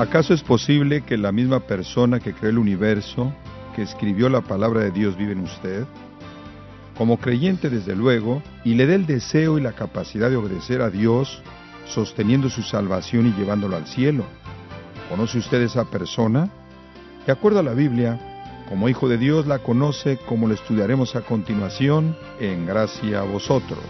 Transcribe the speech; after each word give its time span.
¿Acaso 0.00 0.32
es 0.32 0.42
posible 0.42 1.02
que 1.02 1.18
la 1.18 1.30
misma 1.30 1.60
persona 1.60 2.20
que 2.20 2.32
creó 2.32 2.48
el 2.48 2.56
universo, 2.56 3.34
que 3.76 3.82
escribió 3.82 4.30
la 4.30 4.40
palabra 4.40 4.80
de 4.80 4.92
Dios, 4.92 5.14
vive 5.14 5.32
en 5.32 5.40
usted? 5.40 5.84
Como 6.96 7.18
creyente, 7.18 7.68
desde 7.68 7.94
luego, 7.94 8.42
y 8.64 8.76
le 8.76 8.86
dé 8.86 8.94
el 8.94 9.04
deseo 9.04 9.58
y 9.58 9.60
la 9.60 9.72
capacidad 9.72 10.30
de 10.30 10.36
obedecer 10.36 10.80
a 10.80 10.88
Dios, 10.88 11.42
sosteniendo 11.86 12.48
su 12.48 12.62
salvación 12.62 13.26
y 13.26 13.38
llevándolo 13.38 13.76
al 13.76 13.86
cielo. 13.86 14.24
¿Conoce 15.10 15.36
usted 15.36 15.60
esa 15.60 15.84
persona? 15.84 16.48
De 17.26 17.32
acuerdo 17.32 17.58
a 17.58 17.62
la 17.62 17.74
Biblia, 17.74 18.18
como 18.70 18.88
hijo 18.88 19.06
de 19.06 19.18
Dios 19.18 19.46
la 19.46 19.58
conoce 19.58 20.16
como 20.16 20.48
lo 20.48 20.54
estudiaremos 20.54 21.14
a 21.14 21.20
continuación 21.20 22.16
en 22.40 22.64
Gracia 22.64 23.20
a 23.20 23.24
vosotros. 23.24 23.80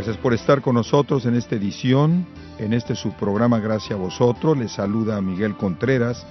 Gracias 0.00 0.16
por 0.16 0.32
estar 0.32 0.62
con 0.62 0.76
nosotros 0.76 1.26
en 1.26 1.34
esta 1.34 1.56
edición, 1.56 2.26
en 2.58 2.72
este 2.72 2.94
subprograma 2.94 3.60
Gracias 3.60 3.92
a 3.92 3.96
vosotros. 3.96 4.56
Les 4.56 4.72
saluda 4.72 5.20
Miguel 5.20 5.58
Contreras. 5.58 6.26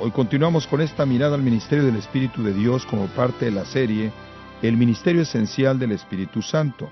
Hoy 0.00 0.10
continuamos 0.12 0.66
con 0.66 0.80
esta 0.80 1.04
mirada 1.04 1.34
al 1.34 1.42
ministerio 1.42 1.84
del 1.84 1.96
Espíritu 1.96 2.42
de 2.42 2.54
Dios 2.54 2.86
como 2.86 3.08
parte 3.08 3.44
de 3.44 3.50
la 3.50 3.66
serie 3.66 4.10
El 4.62 4.78
Ministerio 4.78 5.20
Esencial 5.20 5.78
del 5.78 5.92
Espíritu 5.92 6.40
Santo. 6.40 6.90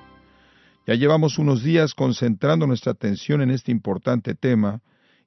Ya 0.86 0.94
llevamos 0.94 1.38
unos 1.38 1.62
días 1.62 1.94
concentrando 1.94 2.66
nuestra 2.66 2.92
atención 2.92 3.40
en 3.40 3.50
este 3.50 3.72
importante 3.72 4.34
tema 4.34 4.82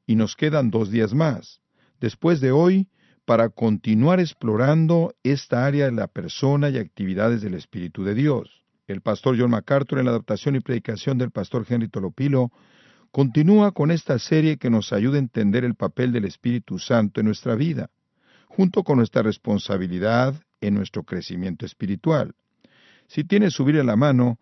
y 0.05 0.15
nos 0.15 0.35
quedan 0.35 0.69
dos 0.69 0.91
días 0.91 1.15
más, 1.15 1.59
después 1.99 2.39
de 2.39 2.51
hoy, 2.51 2.87
para 3.25 3.49
continuar 3.49 4.19
explorando 4.19 5.15
esta 5.23 5.65
área 5.65 5.85
de 5.85 5.93
la 5.93 6.05
persona 6.05 6.69
y 6.69 6.77
actividades 6.77 7.41
del 7.41 7.55
Espíritu 7.55 8.03
de 8.03 8.13
Dios. 8.13 8.62
El 8.85 9.01
pastor 9.01 9.39
John 9.39 9.51
MacArthur 9.51 9.99
en 9.99 10.05
la 10.05 10.11
adaptación 10.11 10.55
y 10.55 10.59
predicación 10.59 11.17
del 11.17 11.31
pastor 11.31 11.65
Henry 11.67 11.87
Tolopilo 11.87 12.51
continúa 13.11 13.71
con 13.71 13.91
esta 13.91 14.19
serie 14.19 14.57
que 14.57 14.69
nos 14.69 14.91
ayuda 14.91 15.15
a 15.15 15.19
entender 15.19 15.63
el 15.63 15.75
papel 15.75 16.11
del 16.11 16.25
Espíritu 16.25 16.79
Santo 16.79 17.21
en 17.21 17.27
nuestra 17.27 17.55
vida, 17.55 17.91
junto 18.47 18.83
con 18.83 18.97
nuestra 18.97 19.21
responsabilidad 19.21 20.35
en 20.59 20.73
nuestro 20.73 21.03
crecimiento 21.03 21.65
espiritual. 21.65 22.33
Si 23.07 23.23
tiene 23.23 23.51
su 23.51 23.67
en 23.69 23.85
la 23.85 23.95
mano, 23.95 24.37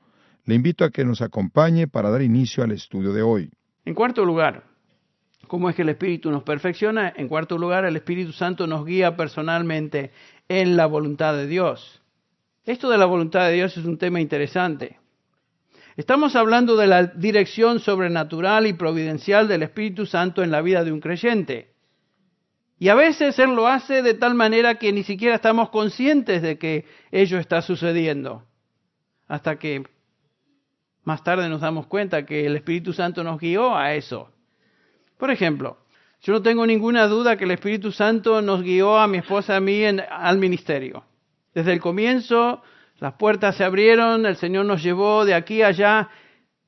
le 0.45 0.55
invito 0.55 0.85
a 0.85 0.89
que 0.89 1.05
nos 1.05 1.21
acompañe 1.21 1.87
para 1.87 2.09
dar 2.09 2.23
inicio 2.23 2.63
al 2.63 2.71
estudio 2.71 3.13
de 3.13 3.21
hoy. 3.21 3.51
En 3.85 3.93
cuarto 3.93 4.25
lugar, 4.25 4.63
¿cómo 5.47 5.69
es 5.69 5.75
que 5.75 5.83
el 5.83 5.89
Espíritu 5.89 6.31
nos 6.31 6.43
perfecciona? 6.43 7.13
En 7.15 7.27
cuarto 7.27 7.59
lugar, 7.59 7.85
el 7.85 7.95
Espíritu 7.95 8.31
Santo 8.31 8.65
nos 8.65 8.85
guía 8.85 9.15
personalmente 9.15 10.11
en 10.49 10.77
la 10.77 10.87
voluntad 10.87 11.35
de 11.35 11.45
Dios. 11.45 12.00
Esto 12.65 12.89
de 12.89 12.97
la 12.97 13.05
voluntad 13.05 13.47
de 13.47 13.53
Dios 13.53 13.75
es 13.75 13.85
un 13.85 13.97
tema 13.97 14.21
interesante. 14.21 14.99
Estamos 15.97 16.35
hablando 16.35 16.77
de 16.77 16.87
la 16.87 17.03
dirección 17.05 17.79
sobrenatural 17.79 18.67
y 18.67 18.73
providencial 18.73 19.47
del 19.47 19.63
Espíritu 19.63 20.05
Santo 20.05 20.43
en 20.43 20.51
la 20.51 20.61
vida 20.61 20.83
de 20.83 20.91
un 20.91 20.99
creyente. 20.99 21.71
Y 22.77 22.89
a 22.89 22.95
veces 22.95 23.37
Él 23.39 23.55
lo 23.55 23.67
hace 23.67 24.01
de 24.01 24.13
tal 24.13 24.35
manera 24.35 24.75
que 24.75 24.91
ni 24.91 25.03
siquiera 25.03 25.35
estamos 25.35 25.69
conscientes 25.69 26.41
de 26.41 26.57
que 26.57 26.85
ello 27.11 27.39
está 27.39 27.61
sucediendo. 27.61 28.43
Hasta 29.27 29.57
que 29.57 29.83
más 31.03 31.23
tarde 31.23 31.49
nos 31.49 31.61
damos 31.61 31.87
cuenta 31.87 32.25
que 32.25 32.45
el 32.45 32.55
Espíritu 32.55 32.93
Santo 32.93 33.23
nos 33.23 33.39
guió 33.39 33.75
a 33.75 33.95
eso. 33.95 34.31
Por 35.17 35.31
ejemplo, 35.31 35.77
yo 36.21 36.33
no 36.33 36.41
tengo 36.41 36.65
ninguna 36.65 37.07
duda 37.07 37.37
que 37.37 37.45
el 37.45 37.51
Espíritu 37.51 37.91
Santo 37.91 38.41
nos 38.41 38.61
guió 38.61 38.99
a 38.99 39.07
mi 39.07 39.17
esposa 39.17 39.53
y 39.53 39.57
a 39.57 39.59
mí 39.59 39.83
al 39.83 40.37
ministerio. 40.37 41.03
Desde 41.53 41.73
el 41.73 41.79
comienzo, 41.79 42.61
las 42.99 43.13
puertas 43.13 43.57
se 43.57 43.63
abrieron, 43.63 44.25
el 44.25 44.37
Señor 44.37 44.65
nos 44.65 44.81
llevó 44.81 45.25
de 45.25 45.33
aquí 45.33 45.61
a 45.61 45.67
allá 45.67 46.09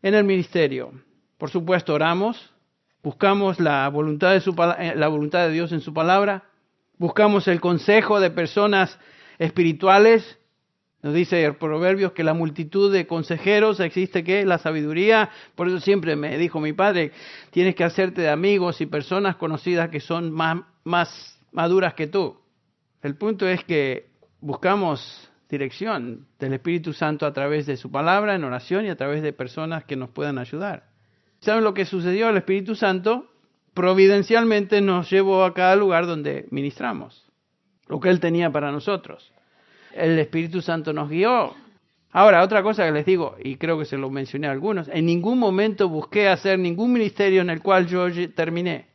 en 0.01 0.13
el 0.13 0.23
ministerio. 0.23 0.91
Por 1.37 1.49
supuesto, 1.49 1.93
oramos, 1.93 2.53
buscamos 3.01 3.59
la 3.59 3.87
voluntad 3.89 4.31
de, 4.31 4.41
su, 4.41 4.51
eh, 4.79 4.93
de 4.95 5.51
Dios 5.51 5.71
en 5.71 5.81
su 5.81 5.93
palabra, 5.93 6.43
buscamos 6.97 7.47
el 7.47 7.61
consejo 7.61 8.19
de 8.19 8.31
personas 8.31 8.97
espirituales. 9.39 10.39
Nos 11.01 11.13
dice 11.13 11.43
el 11.43 11.55
Proverbios 11.55 12.13
que 12.13 12.23
la 12.23 12.33
multitud 12.33 12.91
de 12.91 13.07
consejeros 13.07 13.79
existe 13.79 14.23
que 14.23 14.45
la 14.45 14.57
sabiduría. 14.57 15.29
Por 15.55 15.67
eso 15.67 15.79
siempre 15.81 16.15
me 16.15 16.37
dijo 16.37 16.61
mi 16.61 16.71
padre, 16.71 17.11
tienes 17.51 17.75
que 17.75 17.83
hacerte 17.83 18.21
de 18.21 18.29
amigos 18.29 18.79
y 18.79 18.85
personas 18.85 19.35
conocidas 19.35 19.89
que 19.89 19.99
son 19.99 20.31
más, 20.31 20.61
más 20.83 21.39
maduras 21.51 21.93
que 21.93 22.07
tú. 22.07 22.37
El 23.01 23.15
punto 23.15 23.47
es 23.47 23.63
que 23.65 24.12
buscamos 24.43 25.31
dirección 25.49 26.27
del 26.37 26.53
Espíritu 26.53 26.91
Santo 26.91 27.25
a 27.25 27.31
través 27.31 27.65
de 27.65 27.77
su 27.77 27.89
palabra, 27.89 28.35
en 28.35 28.43
oración 28.43 28.85
y 28.85 28.89
a 28.89 28.97
través 28.97 29.23
de 29.23 29.31
personas 29.31 29.85
que 29.85 29.95
nos 29.95 30.09
puedan 30.09 30.37
ayudar. 30.37 30.89
¿Saben 31.39 31.63
lo 31.63 31.73
que 31.73 31.85
sucedió? 31.85 32.29
El 32.29 32.37
Espíritu 32.37 32.75
Santo 32.75 33.29
providencialmente 33.73 34.81
nos 34.81 35.09
llevó 35.09 35.45
a 35.45 35.53
cada 35.53 35.75
lugar 35.75 36.07
donde 36.07 36.45
ministramos, 36.51 37.25
lo 37.87 37.99
que 37.99 38.09
Él 38.09 38.19
tenía 38.19 38.51
para 38.51 38.71
nosotros. 38.71 39.31
El 39.93 40.19
Espíritu 40.19 40.61
Santo 40.61 40.91
nos 40.91 41.09
guió. 41.09 41.53
Ahora, 42.11 42.43
otra 42.43 42.63
cosa 42.63 42.85
que 42.85 42.91
les 42.91 43.05
digo, 43.05 43.37
y 43.41 43.55
creo 43.55 43.79
que 43.79 43.85
se 43.85 43.97
lo 43.97 44.09
mencioné 44.09 44.47
a 44.47 44.51
algunos, 44.51 44.89
en 44.89 45.05
ningún 45.05 45.39
momento 45.39 45.87
busqué 45.87 46.27
hacer 46.27 46.59
ningún 46.59 46.91
ministerio 46.91 47.41
en 47.41 47.49
el 47.49 47.61
cual 47.61 47.87
yo 47.87 48.07
terminé. 48.33 48.87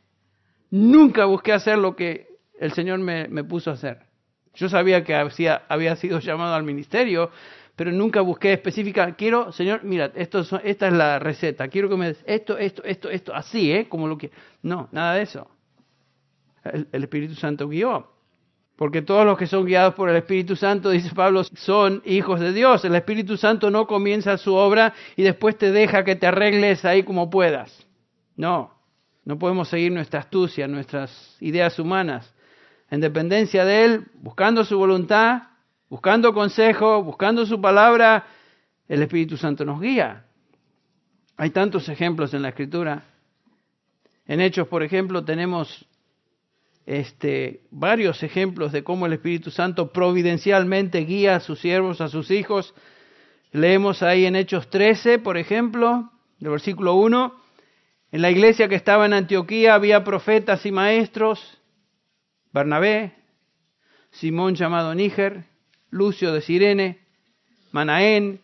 Nunca 0.69 1.25
busqué 1.25 1.53
hacer 1.53 1.79
lo 1.79 1.95
que 1.95 2.27
el 2.59 2.71
Señor 2.73 2.99
me, 2.99 3.27
me 3.27 3.43
puso 3.43 3.71
a 3.71 3.73
hacer. 3.73 4.08
Yo 4.55 4.69
sabía 4.69 5.03
que 5.03 5.15
había, 5.15 5.95
sido 5.95 6.19
llamado 6.19 6.55
al 6.55 6.63
ministerio, 6.63 7.31
pero 7.75 7.91
nunca 7.91 8.21
busqué 8.21 8.53
específica. 8.53 9.15
Quiero, 9.15 9.51
Señor, 9.51 9.83
mira, 9.83 10.11
esto, 10.15 10.39
esta 10.63 10.87
es 10.87 10.93
la 10.93 11.19
receta. 11.19 11.67
Quiero 11.67 11.89
que 11.89 11.95
me 11.95 12.07
des 12.07 12.23
esto, 12.25 12.57
esto, 12.57 12.83
esto, 12.83 13.09
esto, 13.09 13.33
así, 13.33 13.71
¿eh? 13.71 13.87
Como 13.87 14.07
lo 14.07 14.17
que. 14.17 14.31
No, 14.61 14.89
nada 14.91 15.15
de 15.15 15.21
eso. 15.23 15.47
El, 16.63 16.87
el 16.91 17.03
Espíritu 17.03 17.35
Santo 17.35 17.67
guió. 17.69 18.11
Porque 18.75 19.01
todos 19.01 19.25
los 19.25 19.37
que 19.37 19.45
son 19.45 19.65
guiados 19.65 19.93
por 19.93 20.09
el 20.09 20.15
Espíritu 20.15 20.55
Santo, 20.55 20.89
dice 20.89 21.13
Pablo, 21.13 21.43
son 21.43 22.01
hijos 22.05 22.39
de 22.39 22.53
Dios. 22.53 22.85
El 22.85 22.95
Espíritu 22.95 23.35
Santo 23.35 23.69
no 23.69 23.85
comienza 23.87 24.37
su 24.37 24.55
obra 24.55 24.93
y 25.17 25.23
después 25.23 25.57
te 25.57 25.71
deja 25.71 26.05
que 26.05 26.15
te 26.15 26.27
arregles 26.27 26.85
ahí 26.85 27.03
como 27.03 27.29
puedas. 27.29 27.85
No, 28.37 28.73
no 29.25 29.37
podemos 29.37 29.67
seguir 29.67 29.91
nuestra 29.91 30.21
astucia, 30.21 30.65
nuestras 30.67 31.35
ideas 31.41 31.77
humanas 31.77 32.33
en 32.89 33.01
dependencia 33.01 33.65
de 33.65 33.85
Él, 33.85 34.05
buscando 34.21 34.63
su 34.65 34.77
voluntad, 34.77 35.43
buscando 35.89 36.33
consejo, 36.33 37.03
buscando 37.03 37.45
su 37.45 37.59
palabra, 37.61 38.25
el 38.87 39.01
Espíritu 39.01 39.37
Santo 39.37 39.65
nos 39.65 39.79
guía. 39.79 40.25
Hay 41.37 41.51
tantos 41.51 41.87
ejemplos 41.89 42.33
en 42.33 42.41
la 42.41 42.49
Escritura. 42.49 43.03
En 44.25 44.41
Hechos, 44.41 44.67
por 44.67 44.83
ejemplo, 44.83 45.23
tenemos 45.23 45.85
este, 46.85 47.61
varios 47.69 48.23
ejemplos 48.23 48.71
de 48.71 48.83
cómo 48.83 49.05
el 49.05 49.13
Espíritu 49.13 49.51
Santo 49.51 49.91
providencialmente 49.91 50.99
guía 51.05 51.35
a 51.35 51.39
sus 51.39 51.59
siervos, 51.59 52.01
a 52.01 52.09
sus 52.09 52.31
hijos. 52.31 52.73
Leemos 53.51 54.01
ahí 54.01 54.25
en 54.25 54.35
Hechos 54.35 54.69
13, 54.69 55.19
por 55.19 55.37
ejemplo, 55.37 56.11
el 56.41 56.49
versículo 56.49 56.95
1. 56.95 57.35
En 58.11 58.21
la 58.23 58.31
iglesia 58.31 58.67
que 58.67 58.75
estaba 58.75 59.05
en 59.05 59.13
Antioquía 59.13 59.75
había 59.75 60.03
profetas 60.03 60.65
y 60.65 60.71
maestros. 60.71 61.58
Bernabé, 62.51 63.13
Simón 64.11 64.55
llamado 64.55 64.93
Níger, 64.95 65.45
Lucio 65.91 66.33
de 66.33 66.41
Sirene, 66.41 66.99
Manaén, 67.71 68.41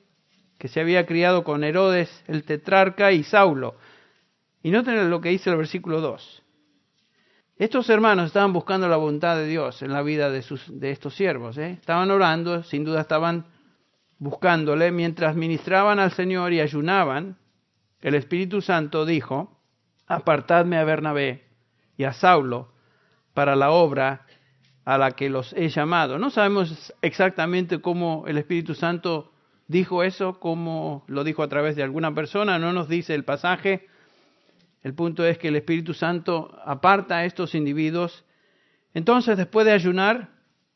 que 0.57 0.67
se 0.67 0.79
había 0.79 1.05
criado 1.05 1.43
con 1.43 1.63
Herodes 1.63 2.23
el 2.27 2.43
tetrarca, 2.43 3.11
y 3.11 3.23
Saulo. 3.23 3.75
Y 4.63 4.71
noten 4.71 5.09
lo 5.09 5.21
que 5.21 5.29
dice 5.29 5.49
el 5.49 5.57
versículo 5.57 6.01
2. 6.01 6.43
Estos 7.57 7.89
hermanos 7.89 8.27
estaban 8.27 8.51
buscando 8.51 8.87
la 8.87 8.97
voluntad 8.97 9.37
de 9.37 9.47
Dios 9.47 9.81
en 9.81 9.93
la 9.93 10.01
vida 10.01 10.29
de, 10.29 10.41
sus, 10.41 10.61
de 10.67 10.91
estos 10.91 11.15
siervos. 11.15 11.57
¿eh? 11.57 11.71
Estaban 11.71 12.11
orando, 12.11 12.63
sin 12.63 12.83
duda 12.83 13.01
estaban 13.01 13.45
buscándole. 14.17 14.91
Mientras 14.91 15.35
ministraban 15.35 15.99
al 15.99 16.11
Señor 16.11 16.51
y 16.51 16.59
ayunaban, 16.59 17.37
el 18.01 18.15
Espíritu 18.15 18.61
Santo 18.61 19.05
dijo, 19.05 19.61
apartadme 20.05 20.77
a 20.77 20.83
Bernabé 20.83 21.45
y 21.97 22.03
a 22.03 22.13
Saulo 22.13 22.74
para 23.35 23.55
la 23.55 23.69
obra 23.69 24.25
a 24.85 24.97
la 24.97 25.11
que 25.11 25.29
los 25.29 25.53
he 25.53 25.69
llamado. 25.69 26.17
No 26.17 26.31
sabemos 26.31 26.93
exactamente 27.01 27.81
cómo 27.81 28.23
el 28.27 28.39
Espíritu 28.39 28.73
Santo 28.73 29.31
dijo 29.67 30.03
eso, 30.03 30.39
cómo 30.39 31.03
lo 31.07 31.23
dijo 31.23 31.43
a 31.43 31.49
través 31.49 31.75
de 31.75 31.83
alguna 31.83 32.15
persona, 32.15 32.57
no 32.57 32.73
nos 32.73 32.87
dice 32.87 33.13
el 33.13 33.25
pasaje. 33.25 33.87
El 34.81 34.93
punto 34.93 35.25
es 35.25 35.37
que 35.37 35.49
el 35.49 35.55
Espíritu 35.57 35.93
Santo 35.93 36.57
aparta 36.63 37.17
a 37.17 37.25
estos 37.25 37.55
individuos. 37.55 38.23
Entonces, 38.93 39.37
después 39.37 39.65
de 39.65 39.73
ayunar, 39.73 40.29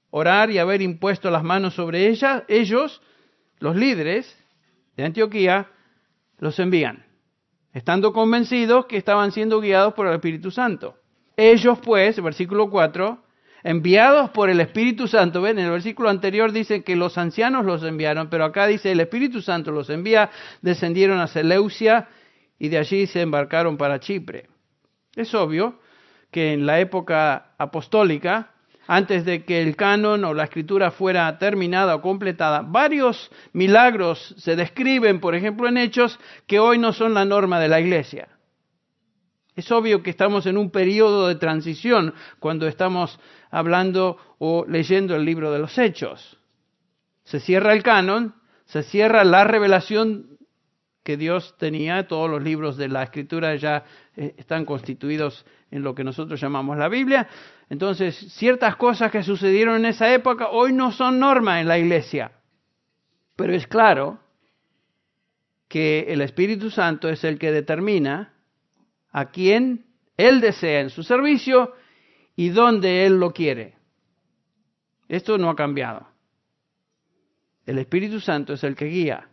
orar 0.10 0.52
y 0.52 0.58
haber 0.58 0.82
impuesto 0.82 1.32
las 1.32 1.44
manos 1.44 1.76
sobre 1.76 2.08
ella, 2.08 2.44
ellos, 2.48 3.02
los 3.60 3.76
líderes 3.76 4.38
de 4.98 5.06
Antioquía, 5.06 5.68
los 6.40 6.60
envían. 6.60 7.06
estando 7.72 8.12
convencidos 8.12 8.88
que 8.88 8.98
estaban 8.98 9.32
siendo 9.32 9.62
guiados 9.62 9.94
por 9.94 10.08
el 10.08 10.16
Espíritu 10.16 10.50
Santo. 10.50 10.98
Ellos 11.40 11.80
pues, 11.80 12.22
versículo 12.22 12.70
4, 12.70 13.18
enviados 13.64 14.30
por 14.32 14.50
el 14.50 14.60
Espíritu 14.60 15.08
Santo, 15.08 15.42
ven, 15.42 15.58
en 15.58 15.68
el 15.68 15.72
versículo 15.72 16.10
anterior 16.10 16.52
dice 16.52 16.84
que 16.84 16.98
los 16.98 17.18
ancianos 17.18 17.64
los 17.64 17.82
enviaron, 17.84 18.30
pero 18.30 18.44
acá 18.44 18.68
dice 18.68 18.92
el 18.92 19.00
Espíritu 19.00 19.42
Santo 19.42 19.72
los 19.72 19.90
envía, 19.90 20.30
descendieron 20.62 21.18
a 21.22 21.28
Seleucia 21.28 22.10
y 22.60 22.68
de 22.68 22.78
allí 22.78 23.08
se 23.08 23.22
embarcaron 23.22 23.78
para 23.78 24.02
Chipre. 24.02 24.48
Es 25.16 25.34
obvio 25.34 25.80
que 26.30 26.52
en 26.52 26.66
la 26.66 26.82
época 26.82 27.54
apostólica, 27.58 28.52
antes 28.86 29.24
de 29.24 29.46
que 29.46 29.62
el 29.62 29.78
canon 29.78 30.26
o 30.26 30.34
la 30.34 30.44
escritura 30.44 30.92
fuera 30.92 31.38
terminada 31.38 31.96
o 31.96 32.02
completada, 32.02 32.64
varios 32.64 33.32
milagros 33.54 34.36
se 34.40 34.58
describen, 34.58 35.22
por 35.22 35.36
ejemplo, 35.36 35.70
en 35.70 35.78
hechos 35.78 36.20
que 36.48 36.60
hoy 36.60 36.80
no 36.80 36.92
son 36.92 37.14
la 37.14 37.24
norma 37.24 37.62
de 37.62 37.70
la 37.70 37.80
iglesia. 37.80 38.28
Es 39.60 39.74
obvio 39.74 40.02
que 40.02 40.10
estamos 40.10 40.46
en 40.46 40.58
un 40.58 40.72
periodo 40.72 41.28
de 41.28 41.36
transición 41.36 42.14
cuando 42.40 42.66
estamos 42.66 43.20
hablando 43.52 44.16
o 44.38 44.64
leyendo 44.66 45.18
el 45.18 45.26
libro 45.26 45.52
de 45.52 45.60
los 45.60 45.78
hechos. 45.78 46.40
Se 47.26 47.42
cierra 47.42 47.74
el 47.74 47.84
canon, 47.84 48.36
se 48.64 48.84
cierra 48.84 49.26
la 49.26 49.44
revelación 49.44 50.38
que 51.04 51.18
Dios 51.18 51.58
tenía, 51.58 52.08
todos 52.08 52.30
los 52.30 52.42
libros 52.42 52.78
de 52.78 52.88
la 52.88 53.04
escritura 53.04 53.54
ya 53.58 53.84
eh, 54.16 54.34
están 54.38 54.64
constituidos 54.64 55.46
en 55.72 55.84
lo 55.84 55.94
que 55.94 56.06
nosotros 56.06 56.40
llamamos 56.40 56.78
la 56.78 56.88
Biblia. 56.88 57.28
Entonces, 57.70 58.16
ciertas 58.32 58.78
cosas 58.78 59.12
que 59.12 59.24
sucedieron 59.24 59.76
en 59.76 59.88
esa 59.88 60.14
época 60.14 60.48
hoy 60.52 60.72
no 60.72 60.94
son 60.94 61.20
norma 61.20 61.60
en 61.60 61.68
la 61.68 61.78
iglesia. 61.78 62.32
Pero 63.36 63.54
es 63.54 63.68
claro 63.68 64.20
que 65.68 66.06
el 66.08 66.22
Espíritu 66.22 66.70
Santo 66.70 67.10
es 67.10 67.26
el 67.26 67.38
que 67.38 67.52
determina 67.52 68.39
a 69.12 69.32
quién 69.32 69.86
Él 70.18 70.42
desea 70.42 70.82
en 70.82 70.90
su 70.90 71.04
servicio 71.04 71.74
y 72.36 72.50
dónde 72.50 73.06
Él 73.06 73.20
lo 73.20 73.34
quiere. 73.34 73.76
Esto 75.08 75.38
no 75.38 75.50
ha 75.50 75.56
cambiado. 75.56 76.08
El 77.66 77.80
Espíritu 77.80 78.20
Santo 78.20 78.54
es 78.54 78.64
el 78.64 78.76
que 78.76 78.86
guía. 78.86 79.30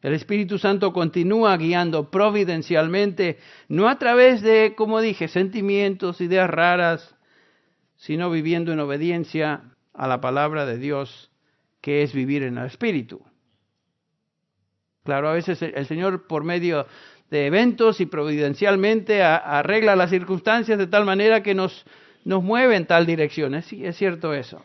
El 0.00 0.14
Espíritu 0.14 0.58
Santo 0.58 0.92
continúa 0.92 1.56
guiando 1.56 2.10
providencialmente, 2.10 3.38
no 3.68 3.88
a 3.88 3.98
través 3.98 4.42
de, 4.42 4.74
como 4.76 5.00
dije, 5.00 5.26
sentimientos, 5.26 6.20
ideas 6.20 6.48
raras, 6.48 7.16
sino 7.96 8.30
viviendo 8.30 8.72
en 8.72 8.78
obediencia 8.78 9.74
a 9.92 10.06
la 10.06 10.20
palabra 10.20 10.66
de 10.66 10.78
Dios, 10.78 11.32
que 11.80 12.02
es 12.02 12.12
vivir 12.12 12.44
en 12.44 12.58
el 12.58 12.66
Espíritu. 12.66 13.22
Claro, 15.02 15.30
a 15.30 15.32
veces 15.32 15.60
el 15.62 15.86
Señor 15.86 16.26
por 16.28 16.44
medio 16.44 16.86
de 17.30 17.46
eventos 17.46 18.00
y 18.00 18.06
providencialmente 18.06 19.22
arregla 19.22 19.96
las 19.96 20.10
circunstancias 20.10 20.78
de 20.78 20.86
tal 20.86 21.04
manera 21.04 21.42
que 21.42 21.54
nos, 21.54 21.84
nos 22.24 22.42
mueve 22.42 22.76
en 22.76 22.86
tal 22.86 23.06
dirección. 23.06 23.60
Sí, 23.62 23.84
es 23.84 23.96
cierto 23.96 24.32
eso. 24.32 24.64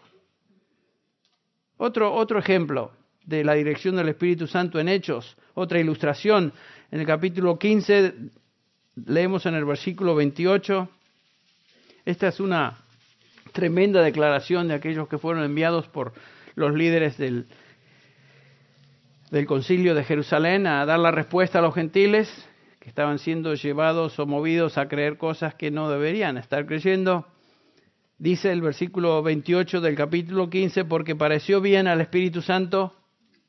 Otro, 1.78 2.14
otro 2.14 2.40
ejemplo 2.40 2.92
de 3.26 3.44
la 3.44 3.54
dirección 3.54 3.96
del 3.96 4.10
Espíritu 4.10 4.48
Santo 4.48 4.80
en 4.80 4.88
Hechos, 4.88 5.36
otra 5.54 5.80
ilustración. 5.80 6.54
En 6.92 7.00
el 7.02 7.06
capítulo 7.06 7.58
15 7.58 8.14
leemos 9.08 9.46
en 9.46 9.56
el 9.56 9.66
versículo 9.66 10.16
28. 10.16 10.90
Esta 12.06 12.28
es 12.28 12.40
una 12.40 12.78
tremenda 13.52 14.02
declaración 14.02 14.68
de 14.68 14.76
aquellos 14.76 15.08
que 15.08 15.18
fueron 15.18 15.44
enviados 15.44 15.88
por 15.88 16.14
los 16.56 16.74
líderes 16.74 17.18
del, 17.18 17.48
del 19.32 19.46
concilio 19.46 19.96
de 19.96 20.04
Jerusalén 20.04 20.68
a 20.68 20.86
dar 20.86 21.00
la 21.00 21.12
respuesta 21.12 21.60
a 21.60 21.62
los 21.62 21.74
gentiles 21.74 22.30
que 22.84 22.90
estaban 22.90 23.18
siendo 23.18 23.54
llevados 23.54 24.20
o 24.20 24.26
movidos 24.26 24.78
a 24.78 24.90
creer 24.90 25.18
cosas 25.18 25.56
que 25.56 25.72
no 25.72 25.90
deberían 25.90 26.38
estar 26.38 26.66
creyendo. 26.66 27.26
Dice 28.18 28.52
el 28.52 28.62
versículo 28.62 29.24
28 29.24 29.80
del 29.80 29.96
capítulo 29.96 30.50
15, 30.50 30.84
porque 30.84 31.16
pareció 31.16 31.62
bien 31.62 31.88
al 31.88 32.02
Espíritu 32.02 32.42
Santo 32.42 32.94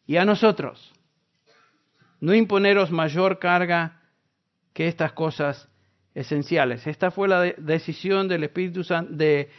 y 0.06 0.18
a 0.18 0.24
nosotros 0.24 0.92
no 2.20 2.32
imponeros 2.32 2.92
mayor 2.92 3.40
carga 3.40 4.02
que 4.72 4.86
estas 4.86 5.12
cosas 5.14 5.68
esenciales. 6.14 6.86
Esta 6.86 7.10
fue 7.10 7.26
la 7.26 7.42
decisión 7.42 8.28
del 8.28 8.44
Espíritu 8.44 8.84
Santo 8.84 9.14
de 9.14 9.50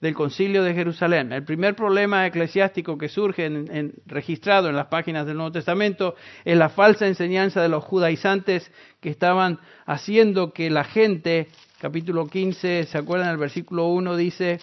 del 0.00 0.14
concilio 0.14 0.62
de 0.62 0.74
Jerusalén. 0.74 1.32
El 1.32 1.44
primer 1.44 1.76
problema 1.76 2.26
eclesiástico 2.26 2.96
que 2.96 3.08
surge 3.08 3.44
en, 3.44 3.94
registrado 4.06 4.68
en 4.68 4.76
las 4.76 4.86
páginas 4.86 5.26
del 5.26 5.36
Nuevo 5.36 5.52
Testamento 5.52 6.14
es 6.44 6.56
la 6.56 6.70
falsa 6.70 7.06
enseñanza 7.06 7.60
de 7.60 7.68
los 7.68 7.84
judaizantes 7.84 8.70
que 9.00 9.10
estaban 9.10 9.58
haciendo 9.84 10.52
que 10.52 10.70
la 10.70 10.84
gente, 10.84 11.48
capítulo 11.80 12.26
15, 12.26 12.84
¿se 12.84 12.98
acuerdan? 12.98 13.28
El 13.28 13.36
versículo 13.36 13.88
1 13.88 14.16
dice, 14.16 14.58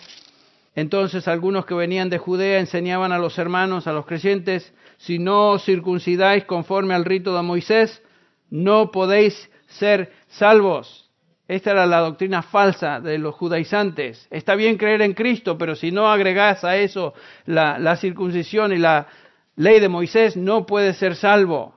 entonces 0.75 1.27
algunos 1.27 1.65
que 1.65 1.75
venían 1.75 2.09
de 2.09 2.17
Judea 2.17 2.59
enseñaban 2.59 3.11
a 3.11 3.19
los 3.19 3.37
hermanos, 3.37 3.85
a 3.85 3.93
los 3.93 4.05
creyentes, 4.05 4.73
si 4.97 5.19
no 5.19 5.51
os 5.51 5.63
circuncidáis 5.63 6.45
conforme 6.45 6.95
al 6.95 7.05
rito 7.05 7.35
de 7.35 7.43
Moisés, 7.43 8.01
no 8.49 8.89
podéis 8.89 9.51
ser 9.67 10.11
salvos. 10.27 11.06
Esta 11.47 11.71
era 11.71 11.85
la 11.85 11.99
doctrina 11.99 12.41
falsa 12.41 12.99
de 12.99 13.17
los 13.17 13.33
judaizantes. 13.35 14.27
Está 14.29 14.55
bien 14.55 14.77
creer 14.77 15.01
en 15.01 15.13
Cristo, 15.13 15.57
pero 15.57 15.75
si 15.75 15.91
no 15.91 16.11
agregás 16.11 16.63
a 16.65 16.75
eso 16.75 17.13
la, 17.45 17.95
circuncisión 17.95 18.73
y 18.73 18.77
la 18.77 19.07
ley 19.55 19.79
de 19.79 19.87
Moisés, 19.87 20.35
no 20.35 20.65
puede 20.65 20.93
ser 20.93 21.15
salvo. 21.15 21.73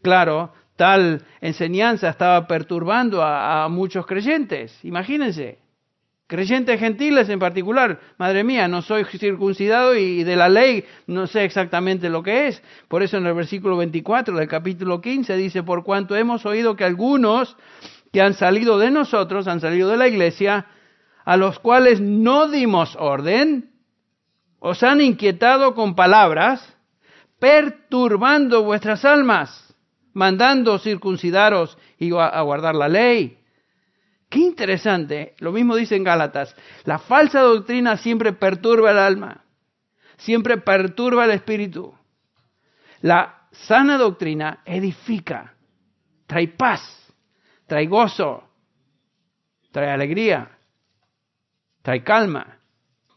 Claro, 0.00 0.54
tal 0.76 1.22
enseñanza 1.42 2.08
estaba 2.08 2.46
perturbando 2.46 3.22
a, 3.22 3.64
a 3.64 3.68
muchos 3.68 4.06
creyentes. 4.06 4.82
Imagínense, 4.84 5.58
creyentes 6.30 6.80
gentiles 6.80 7.28
en 7.28 7.40
particular. 7.40 8.00
Madre 8.16 8.42
mía, 8.42 8.68
no 8.68 8.80
soy 8.80 9.04
circuncidado 9.04 9.94
y 9.96 10.24
de 10.24 10.36
la 10.36 10.48
ley 10.48 10.84
no 11.06 11.26
sé 11.26 11.44
exactamente 11.44 12.08
lo 12.08 12.22
que 12.22 12.48
es. 12.48 12.62
Por 12.88 13.02
eso 13.02 13.18
en 13.18 13.26
el 13.26 13.34
versículo 13.34 13.76
24 13.76 14.34
del 14.34 14.48
capítulo 14.48 15.02
15 15.02 15.36
dice, 15.36 15.62
por 15.62 15.84
cuanto 15.84 16.16
hemos 16.16 16.46
oído 16.46 16.76
que 16.76 16.84
algunos 16.84 17.56
que 18.12 18.20
han 18.20 18.34
salido 18.34 18.78
de 18.78 18.90
nosotros, 18.90 19.46
han 19.46 19.60
salido 19.60 19.88
de 19.88 19.96
la 19.96 20.08
iglesia, 20.08 20.66
a 21.24 21.36
los 21.36 21.58
cuales 21.58 22.00
no 22.00 22.48
dimos 22.48 22.96
orden, 22.98 23.70
os 24.58 24.82
han 24.82 25.00
inquietado 25.00 25.74
con 25.74 25.94
palabras, 25.94 26.76
perturbando 27.38 28.62
vuestras 28.62 29.04
almas, 29.04 29.74
mandando 30.12 30.78
circuncidaros 30.78 31.78
y 31.98 32.12
a 32.14 32.40
guardar 32.42 32.74
la 32.74 32.88
ley. 32.88 33.38
Qué 34.28 34.38
interesante, 34.38 35.34
lo 35.38 35.50
mismo 35.50 35.74
dice 35.74 35.96
en 35.96 36.04
Gálatas, 36.04 36.54
la 36.84 36.98
falsa 36.98 37.40
doctrina 37.40 37.96
siempre 37.96 38.32
perturba 38.32 38.92
el 38.92 38.98
alma, 38.98 39.44
siempre 40.18 40.58
perturba 40.58 41.24
el 41.24 41.32
espíritu. 41.32 41.94
La 43.00 43.48
sana 43.50 43.98
doctrina 43.98 44.60
edifica, 44.64 45.54
trae 46.26 46.48
paz, 46.48 46.99
trae 47.70 47.86
gozo, 47.86 48.42
trae 49.70 49.92
alegría, 49.92 50.58
trae 51.82 52.02
calma. 52.02 52.58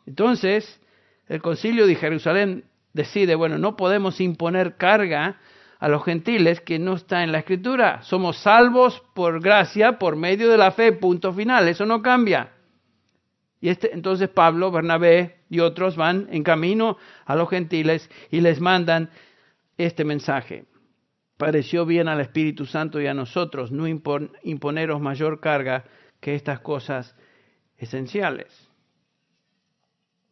Entonces, 0.05 0.79
el 1.27 1.41
concilio 1.41 1.87
de 1.87 1.95
Jerusalén 1.95 2.63
decide, 2.93 3.33
bueno, 3.33 3.57
no 3.57 3.75
podemos 3.75 4.21
imponer 4.21 4.77
carga 4.77 5.39
a 5.79 5.87
los 5.89 6.05
gentiles 6.05 6.61
que 6.61 6.77
no 6.77 6.93
está 6.93 7.23
en 7.23 7.31
la 7.31 7.39
escritura. 7.39 8.03
Somos 8.03 8.37
salvos 8.37 9.01
por 9.15 9.41
gracia, 9.41 9.97
por 9.97 10.17
medio 10.17 10.47
de 10.51 10.57
la 10.59 10.69
fe, 10.69 10.91
punto 10.91 11.33
final. 11.33 11.67
Eso 11.67 11.87
no 11.87 12.03
cambia. 12.03 12.51
Y 13.59 13.69
este, 13.69 13.91
entonces 13.91 14.29
Pablo, 14.29 14.69
Bernabé 14.69 15.39
y 15.49 15.61
otros 15.61 15.95
van 15.95 16.27
en 16.29 16.43
camino 16.43 16.97
a 17.25 17.35
los 17.35 17.49
gentiles 17.49 18.07
y 18.29 18.41
les 18.41 18.61
mandan 18.61 19.09
este 19.79 20.03
mensaje 20.03 20.65
pareció 21.37 21.85
bien 21.85 22.07
al 22.07 22.21
Espíritu 22.21 22.65
Santo 22.65 23.01
y 23.01 23.07
a 23.07 23.13
nosotros 23.13 23.71
no 23.71 23.87
imponeros 23.87 25.01
mayor 25.01 25.39
carga 25.39 25.85
que 26.19 26.35
estas 26.35 26.59
cosas 26.59 27.15
esenciales. 27.77 28.47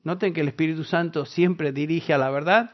Noten 0.04 0.34
que 0.34 0.42
el 0.42 0.48
Espíritu 0.48 0.84
Santo 0.84 1.26
siempre 1.26 1.72
dirige 1.72 2.14
a 2.14 2.18
la 2.18 2.30
verdad, 2.30 2.72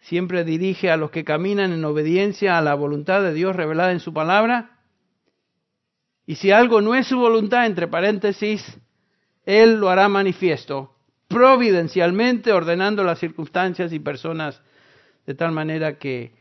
siempre 0.00 0.44
dirige 0.44 0.90
a 0.90 0.96
los 0.96 1.10
que 1.10 1.24
caminan 1.24 1.72
en 1.72 1.84
obediencia 1.84 2.56
a 2.56 2.62
la 2.62 2.74
voluntad 2.74 3.22
de 3.22 3.34
Dios 3.34 3.54
revelada 3.54 3.92
en 3.92 4.00
su 4.00 4.14
palabra. 4.14 4.78
Y 6.26 6.36
si 6.36 6.50
algo 6.50 6.80
no 6.80 6.94
es 6.94 7.08
su 7.08 7.18
voluntad, 7.18 7.66
entre 7.66 7.88
paréntesis, 7.88 8.64
Él 9.44 9.80
lo 9.80 9.90
hará 9.90 10.08
manifiesto, 10.08 10.94
providencialmente 11.28 12.52
ordenando 12.52 13.04
las 13.04 13.18
circunstancias 13.18 13.92
y 13.92 13.98
personas 13.98 14.62
de 15.26 15.34
tal 15.34 15.52
manera 15.52 15.98
que 15.98 16.39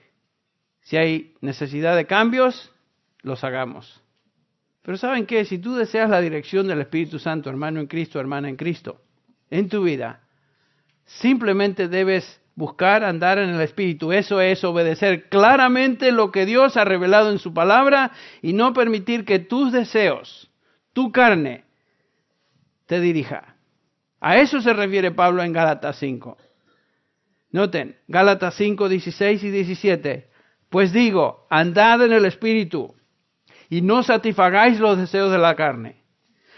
si 0.90 0.98
hay 0.98 1.36
necesidad 1.42 1.96
de 1.96 2.08
cambios, 2.08 2.72
los 3.22 3.44
hagamos. 3.44 4.02
Pero 4.82 4.98
¿saben 4.98 5.28
qué? 5.28 5.46
Si 5.46 5.60
tú 5.60 5.76
deseas 5.76 6.10
la 6.10 6.20
dirección 6.20 6.68
del 6.68 6.82
Espíritu 6.82 7.20
Santo, 7.20 7.52
hermano 7.52 7.80
en 7.80 7.86
Cristo, 7.86 8.20
hermana 8.20 8.50
en 8.50 8.56
Cristo, 8.56 9.00
en 9.52 9.70
tu 9.70 9.84
vida, 9.84 10.24
simplemente 11.06 11.90
debes 11.90 12.42
buscar 12.56 13.04
andar 13.04 13.38
en 13.38 13.52
el 13.52 13.62
Espíritu. 13.62 14.12
Eso 14.12 14.42
es 14.42 14.64
obedecer 14.64 15.30
claramente 15.30 16.12
lo 16.12 16.32
que 16.32 16.48
Dios 16.48 16.76
ha 16.76 16.86
revelado 16.86 17.32
en 17.32 17.38
su 17.38 17.54
palabra 17.54 18.12
y 18.42 18.54
no 18.54 18.74
permitir 18.74 19.26
que 19.26 19.38
tus 19.38 19.72
deseos, 19.72 20.50
tu 20.94 21.12
carne, 21.12 21.66
te 22.88 23.00
dirija. 23.00 23.58
A 24.20 24.40
eso 24.40 24.60
se 24.60 24.74
refiere 24.74 25.12
Pablo 25.12 25.44
en 25.44 25.54
Gálatas 25.54 26.00
5. 26.00 26.36
Noten, 27.52 27.96
Gálatas 28.08 28.56
5, 28.56 28.90
16 28.90 29.44
y 29.44 29.52
17. 29.52 30.29
Pues 30.70 30.94
digo, 30.94 31.48
andad 31.50 32.04
en 32.04 32.14
el 32.14 32.26
Espíritu 32.26 32.96
y 33.70 33.82
no 33.82 34.04
satisfagáis 34.04 34.80
los 34.80 34.98
deseos 34.98 35.32
de 35.32 35.38
la 35.38 35.56
carne. 35.56 36.00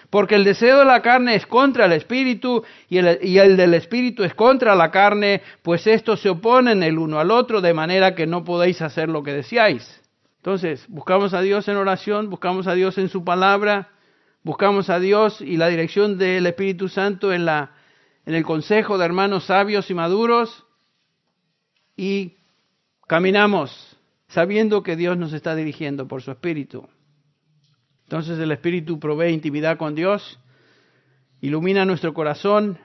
Porque 0.09 0.35
el 0.35 0.43
deseo 0.43 0.79
de 0.79 0.85
la 0.85 1.01
carne 1.01 1.35
es 1.35 1.45
contra 1.45 1.85
el 1.85 1.93
espíritu 1.93 2.63
y 2.89 2.97
el, 2.97 3.55
del 3.55 3.73
espíritu 3.73 4.25
es 4.25 4.33
contra 4.33 4.75
la 4.75 4.91
carne, 4.91 5.41
pues 5.61 5.87
estos 5.87 6.19
se 6.19 6.29
oponen 6.29 6.83
el 6.83 6.97
uno 6.97 7.17
al 7.17 7.31
otro 7.31 7.61
de 7.61 7.73
manera 7.73 8.13
que 8.13 8.27
no 8.27 8.43
podéis 8.43 8.81
hacer 8.81 9.07
lo 9.07 9.23
que 9.23 9.31
deseáis. 9.31 10.01
Entonces, 10.37 10.85
buscamos 10.89 11.33
a 11.33 11.39
Dios 11.39 11.65
en 11.69 11.77
oración, 11.77 12.29
buscamos 12.29 12.67
a 12.67 12.73
Dios 12.73 12.97
en 12.97 13.07
su 13.07 13.23
palabra, 13.23 13.91
buscamos 14.43 14.89
a 14.89 14.99
Dios 14.99 15.39
y 15.39 15.55
la 15.55 15.69
dirección 15.69 16.17
del 16.17 16.45
Espíritu 16.45 16.89
Santo 16.89 17.31
en, 17.31 17.45
la, 17.45 17.71
en 18.25 18.35
el 18.35 18.43
consejo 18.43 18.97
de 18.97 19.05
hermanos 19.05 19.45
sabios 19.45 19.89
y 19.89 19.93
maduros 19.93 20.65
y 21.95 22.35
caminamos 23.07 23.90
sabiendo 24.31 24.81
que 24.81 24.95
Dios 24.95 25.17
nos 25.17 25.33
está 25.33 25.55
dirigiendo 25.55 26.07
por 26.07 26.21
su 26.21 26.31
Espíritu. 26.31 26.87
Entonces 28.03 28.39
el 28.39 28.51
Espíritu 28.51 28.99
provee 28.99 29.31
intimidad 29.31 29.77
con 29.77 29.93
Dios, 29.93 30.39
ilumina 31.41 31.85
nuestro 31.85 32.13
corazón 32.13 32.77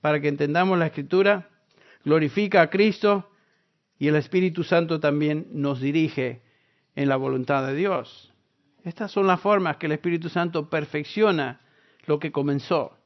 para 0.00 0.20
que 0.20 0.28
entendamos 0.28 0.78
la 0.78 0.86
Escritura, 0.86 1.48
glorifica 2.04 2.62
a 2.62 2.70
Cristo 2.70 3.30
y 3.98 4.08
el 4.08 4.16
Espíritu 4.16 4.62
Santo 4.62 5.00
también 5.00 5.48
nos 5.52 5.80
dirige 5.80 6.42
en 6.94 7.08
la 7.08 7.16
voluntad 7.16 7.66
de 7.66 7.74
Dios. 7.74 8.32
Estas 8.84 9.10
son 9.10 9.26
las 9.26 9.40
formas 9.40 9.76
que 9.76 9.86
el 9.86 9.92
Espíritu 9.92 10.28
Santo 10.28 10.68
perfecciona 10.68 11.60
lo 12.06 12.18
que 12.18 12.32
comenzó, 12.32 12.96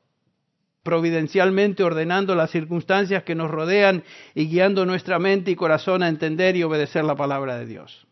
providencialmente 0.84 1.82
ordenando 1.82 2.36
las 2.36 2.50
circunstancias 2.50 3.24
que 3.24 3.34
nos 3.34 3.50
rodean 3.50 4.04
y 4.34 4.46
guiando 4.46 4.86
nuestra 4.86 5.18
mente 5.18 5.50
y 5.50 5.56
corazón 5.56 6.04
a 6.04 6.08
entender 6.08 6.54
y 6.54 6.62
obedecer 6.62 7.04
la 7.04 7.16
palabra 7.16 7.58
de 7.58 7.66
Dios. 7.66 8.06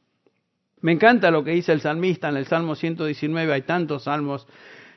Me 0.81 0.91
encanta 0.91 1.31
lo 1.31 1.45
que 1.45 1.53
dice 1.53 1.73
el 1.73 1.83
salmista 1.83 2.29
en 2.29 2.37
el 2.37 2.47
Salmo 2.47 2.75
119, 2.75 3.53
hay 3.53 3.63
tantos 3.63 4.05
salmos, 4.05 4.49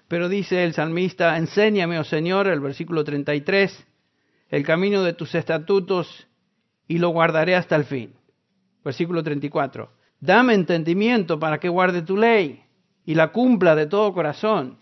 pero 0.08 0.30
dice 0.30 0.64
el 0.64 0.74
salmista, 0.74 1.38
enséñame, 1.38 2.00
oh 2.00 2.04
Señor, 2.04 2.48
el 2.48 2.60
versículo 2.60 3.04
33, 3.04 3.86
el 4.50 4.66
camino 4.66 5.04
de 5.04 5.14
tus 5.14 5.36
estatutos 5.36 6.28
y 6.88 6.98
lo 6.98 7.10
guardaré 7.10 7.56
hasta 7.56 7.76
el 7.76 7.84
fin. 7.84 8.14
Versículo 8.84 9.22
34, 9.22 9.92
dame 10.20 10.54
entendimiento 10.54 11.40
para 11.40 11.60
que 11.60 11.70
guarde 11.70 12.02
tu 12.02 12.16
ley 12.16 12.64
y 13.06 13.16
la 13.16 13.32
cumpla 13.32 13.76
de 13.76 13.86
todo 13.86 14.14
corazón. 14.14 14.80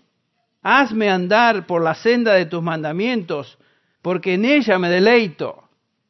Hazme 0.63 1.09
andar 1.09 1.67
por 1.67 1.83
la 1.83 1.93
senda 1.93 2.33
de 2.33 2.45
tus 2.45 2.63
mandamientos, 2.63 3.59
porque 4.01 4.35
en 4.35 4.45
ella 4.45 4.79
me 4.79 4.89
deleito. 4.89 5.69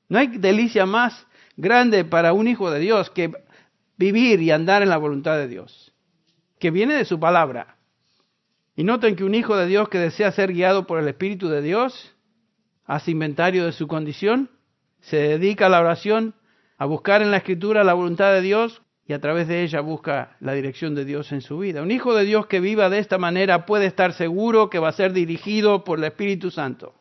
No 0.10 0.20
hay 0.20 0.28
delicia 0.28 0.86
más 0.86 1.26
grande 1.58 2.06
para 2.06 2.34
un 2.34 2.48
hijo 2.48 2.70
de 2.70 2.80
Dios 2.80 3.10
que 3.10 3.32
vivir 3.98 4.42
y 4.42 4.52
andar 4.52 4.84
en 4.84 4.90
la 4.90 4.98
voluntad 4.98 5.38
de 5.38 5.48
Dios, 5.48 5.92
que 6.60 6.70
viene 6.70 6.94
de 6.94 7.06
su 7.06 7.20
palabra. 7.20 7.78
Y 8.76 8.84
noten 8.84 9.16
que 9.16 9.24
un 9.24 9.34
hijo 9.34 9.58
de 9.58 9.66
Dios 9.66 9.90
que 9.90 9.98
desea 9.98 10.32
ser 10.32 10.54
guiado 10.54 10.86
por 10.86 11.00
el 11.00 11.08
Espíritu 11.08 11.50
de 11.50 11.64
Dios, 11.64 12.16
hace 12.86 13.10
inventario 13.10 13.66
de 13.66 13.72
su 13.72 13.88
condición, 13.88 14.52
se 15.02 15.18
dedica 15.18 15.66
a 15.66 15.70
la 15.70 15.82
oración, 15.82 16.36
a 16.78 16.86
buscar 16.86 17.24
en 17.24 17.32
la 17.32 17.38
Escritura 17.38 17.84
la 17.84 17.94
voluntad 17.94 18.32
de 18.34 18.42
Dios 18.42 18.83
y 19.06 19.14
a 19.14 19.20
través 19.20 19.48
de 19.48 19.64
ella 19.64 19.82
busca 19.82 20.38
la 20.40 20.54
dirección 20.54 20.96
de 20.96 21.04
Dios 21.04 21.32
en 21.32 21.42
su 21.42 21.60
vida. 21.60 21.82
Un 21.82 21.92
hijo 21.92 22.16
de 22.16 22.24
Dios 22.24 22.48
que 22.48 22.62
viva 22.62 22.90
de 22.90 23.00
esta 23.00 23.18
manera 23.18 23.66
puede 23.66 23.86
estar 23.86 24.14
seguro 24.14 24.70
que 24.70 24.80
va 24.80 24.90
a 24.90 24.94
ser 24.94 25.12
dirigido 25.12 25.84
por 25.84 26.00
el 26.00 26.06
Espíritu 26.06 26.52
Santo. 26.52 26.94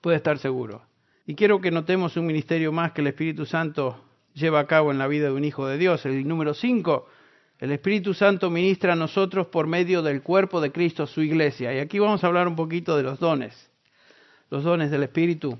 Puede 0.00 0.16
estar 0.16 0.38
seguro. 0.38 0.82
Y 1.26 1.34
quiero 1.34 1.60
que 1.60 1.70
notemos 1.70 2.16
un 2.16 2.26
ministerio 2.26 2.72
más 2.72 2.92
que 2.92 3.02
el 3.02 3.08
Espíritu 3.08 3.44
Santo 3.44 4.02
lleva 4.34 4.60
a 4.60 4.66
cabo 4.66 4.90
en 4.90 4.98
la 4.98 5.06
vida 5.06 5.26
de 5.26 5.34
un 5.34 5.44
hijo 5.44 5.66
de 5.66 5.76
Dios. 5.76 6.04
El 6.06 6.26
número 6.26 6.54
cinco, 6.54 7.06
el 7.58 7.70
Espíritu 7.70 8.14
Santo 8.14 8.50
ministra 8.50 8.94
a 8.94 8.96
nosotros 8.96 9.46
por 9.48 9.66
medio 9.66 10.02
del 10.02 10.22
cuerpo 10.22 10.60
de 10.60 10.72
Cristo, 10.72 11.06
su 11.06 11.22
iglesia. 11.22 11.74
Y 11.74 11.78
aquí 11.78 11.98
vamos 11.98 12.24
a 12.24 12.26
hablar 12.28 12.48
un 12.48 12.56
poquito 12.56 12.96
de 12.96 13.02
los 13.02 13.20
dones, 13.20 13.70
los 14.50 14.64
dones 14.64 14.90
del 14.90 15.02
Espíritu. 15.02 15.58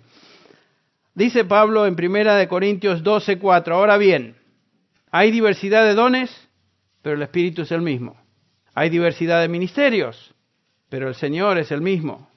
Dice 1.15 1.45
Pablo 1.45 1.87
en 1.87 1.95
Primera 1.95 2.35
de 2.37 2.49
Corintios 2.49 3.03
12, 3.03 3.39
4, 3.39 3.75
ahora 3.75 3.99
bien, 3.99 4.42
hay 5.13 5.31
diversidad 5.31 5.85
de 5.85 5.95
dones, 5.95 6.49
pero 7.03 7.17
el 7.17 7.23
Espíritu 7.23 7.63
es 7.63 7.71
el 7.71 7.83
mismo. 7.83 8.17
Hay 8.75 8.89
diversidad 8.89 9.43
de 9.43 9.49
ministerios, 9.49 10.35
pero 10.89 11.07
el 11.07 11.15
Señor 11.15 11.59
es 11.59 11.71
el 11.71 11.83
mismo. 11.83 12.29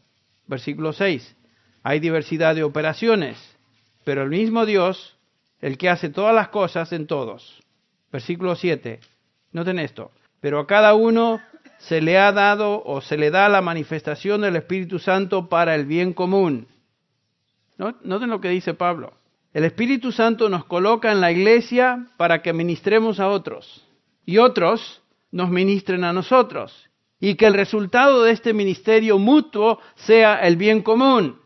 Versículo 0.46 0.92
6, 0.92 1.36
hay 1.82 2.00
diversidad 2.00 2.54
de 2.54 2.64
operaciones, 2.64 3.38
pero 4.04 4.24
el 4.24 4.30
mismo 4.30 4.66
Dios 4.66 5.18
el 5.62 5.78
que 5.78 5.90
hace 5.90 6.10
todas 6.10 6.36
las 6.36 6.50
cosas 6.50 6.92
en 6.92 7.08
todos. 7.08 7.64
Versículo 8.12 8.56
7. 8.56 9.00
Noten 9.54 9.80
esto. 9.80 10.12
Pero 10.42 10.60
a 10.60 10.68
cada 10.68 10.94
uno 10.94 11.42
se 11.80 12.02
le 12.02 12.20
ha 12.20 12.32
dado 12.34 12.84
o 12.84 13.02
se 13.02 13.18
le 13.18 13.32
da 13.32 13.48
la 13.50 13.62
manifestación 13.62 14.42
del 14.42 14.58
Espíritu 14.58 15.00
Santo 15.00 15.48
para 15.48 15.76
el 15.76 15.86
bien 15.86 16.14
común. 16.14 16.68
Noten 17.78 18.30
lo 18.30 18.42
que 18.42 18.50
dice 18.50 18.74
Pablo. 18.74 19.14
El 19.56 19.64
Espíritu 19.64 20.12
Santo 20.12 20.50
nos 20.50 20.66
coloca 20.66 21.14
en 21.14 21.22
la 21.22 21.32
iglesia 21.32 22.08
para 22.18 22.42
que 22.42 22.52
ministremos 22.52 23.22
a 23.22 23.30
otros 23.30 23.88
y 24.26 24.38
otros 24.38 25.02
nos 25.32 25.50
ministren 25.50 26.04
a 26.04 26.12
nosotros 26.12 26.90
y 27.22 27.36
que 27.36 27.46
el 27.46 27.54
resultado 27.54 28.24
de 28.24 28.34
este 28.34 28.54
ministerio 28.54 29.18
mutuo 29.18 29.80
sea 29.96 30.46
el 30.46 30.58
bien 30.58 30.82
común. 30.82 31.40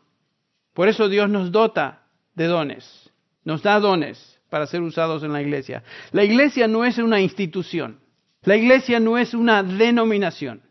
Por 0.74 0.88
eso 0.88 1.08
Dios 1.08 1.30
nos 1.30 1.52
dota 1.52 2.08
de 2.34 2.48
dones 2.48 3.10
nos 3.44 3.64
da 3.64 3.80
dones 3.80 4.40
para 4.50 4.68
ser 4.68 4.82
usados 4.82 5.24
en 5.24 5.34
la 5.34 5.42
iglesia. 5.42 5.84
La 6.12 6.24
iglesia 6.24 6.68
no 6.68 6.86
es 6.86 6.98
una 6.98 7.22
institución, 7.22 8.00
la 8.44 8.56
iglesia 8.56 9.00
no 9.00 9.18
es 9.18 9.34
una 9.34 9.64
denominación, 9.64 10.62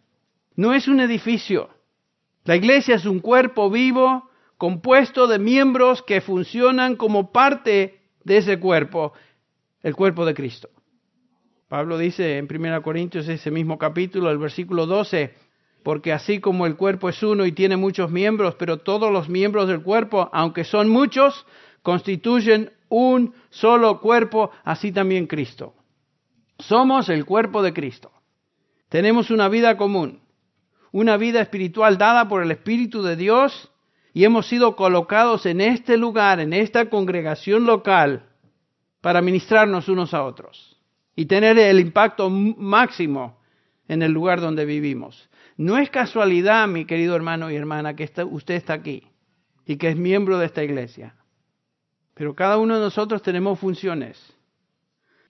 no 0.57 0.75
es 0.75 0.89
un 0.89 1.01
edificio. 1.01 1.71
La 2.45 2.57
iglesia 2.57 2.95
es 2.95 3.05
un 3.05 3.21
cuerpo 3.21 3.69
vivo 3.69 4.28
compuesto 4.59 5.29
de 5.29 5.39
miembros 5.39 6.03
que 6.03 6.21
funcionan 6.21 6.97
como 6.97 7.33
parte 7.33 8.01
de 8.25 8.37
ese 8.37 8.59
cuerpo, 8.59 9.13
el 9.83 9.95
cuerpo 9.95 10.27
de 10.27 10.35
Cristo. 10.35 10.69
Pablo 11.69 11.97
dice 11.97 12.39
en 12.39 12.49
1 12.51 12.83
Corintios, 12.83 13.29
ese 13.29 13.51
mismo 13.51 13.79
capítulo, 13.79 14.31
el 14.31 14.39
versículo 14.39 14.87
12, 14.87 15.35
porque 15.85 16.13
así 16.13 16.41
como 16.41 16.67
el 16.67 16.77
cuerpo 16.77 17.09
es 17.09 17.23
uno 17.23 17.47
y 17.47 17.53
tiene 17.53 17.77
muchos 17.77 18.11
miembros, 18.11 18.57
pero 18.57 18.79
todos 18.79 19.13
los 19.13 19.29
miembros 19.29 19.69
del 19.69 19.83
cuerpo, 19.83 20.29
aunque 20.33 20.65
son 20.65 20.89
muchos, 20.89 21.47
constituyen 21.83 22.73
un 22.89 23.35
solo 23.51 24.01
cuerpo, 24.01 24.51
así 24.65 24.93
también 24.93 25.27
Cristo. 25.27 25.75
Somos 26.59 27.09
el 27.11 27.25
cuerpo 27.25 27.63
de 27.63 27.73
Cristo. 27.73 28.11
Tenemos 28.89 29.31
una 29.31 29.49
vida 29.49 29.77
común, 29.77 30.21
una 30.91 31.17
vida 31.17 31.41
espiritual 31.41 31.97
dada 31.97 32.29
por 32.29 32.43
el 32.43 32.51
Espíritu 32.51 33.03
de 33.03 33.15
Dios 33.15 33.71
y 34.13 34.25
hemos 34.25 34.47
sido 34.47 34.77
colocados 34.77 35.47
en 35.47 35.61
este 35.61 35.97
lugar, 35.97 36.41
en 36.41 36.53
esta 36.53 36.89
congregación 36.89 37.67
local, 37.67 38.25
para 39.01 39.23
ministrarnos 39.23 39.89
unos 39.89 40.15
a 40.15 40.25
otros 40.25 40.77
y 41.15 41.27
tener 41.27 41.59
el 41.59 41.81
impacto 41.81 42.31
máximo 42.31 43.39
en 43.87 44.03
el 44.03 44.13
lugar 44.13 44.41
donde 44.41 44.65
vivimos. 44.65 45.29
No 45.57 45.79
es 45.79 45.91
casualidad, 45.91 46.69
mi 46.69 46.85
querido 46.85 47.17
hermano 47.17 47.51
y 47.51 47.57
hermana, 47.57 47.97
que 47.97 48.11
usted 48.31 48.55
está 48.55 48.75
aquí 48.75 49.05
y 49.67 49.77
que 49.77 49.89
es 49.89 49.97
miembro 49.97 50.39
de 50.39 50.47
esta 50.47 50.63
iglesia. 50.63 51.15
Pero 52.15 52.35
cada 52.35 52.59
uno 52.59 52.77
de 52.77 52.81
nosotros 52.81 53.23
tenemos 53.23 53.59
funciones. 53.59 54.35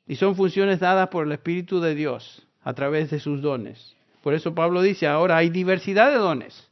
Y 0.07 0.17
son 0.17 0.37
funciones 0.37 0.81
dadas 0.81 1.09
por 1.09 1.27
el 1.27 1.33
Espíritu 1.33 1.81
de 1.81 1.95
Dios 1.95 2.47
a 2.63 2.73
través 2.73 3.11
de 3.11 3.21
sus 3.21 3.43
dones. 3.43 3.95
Por 4.23 4.35
eso 4.35 4.55
Pablo 4.55 4.83
dice, 4.83 5.07
ahora 5.07 5.37
hay 5.37 5.51
diversidad 5.51 6.11
de 6.11 6.17
dones, 6.17 6.71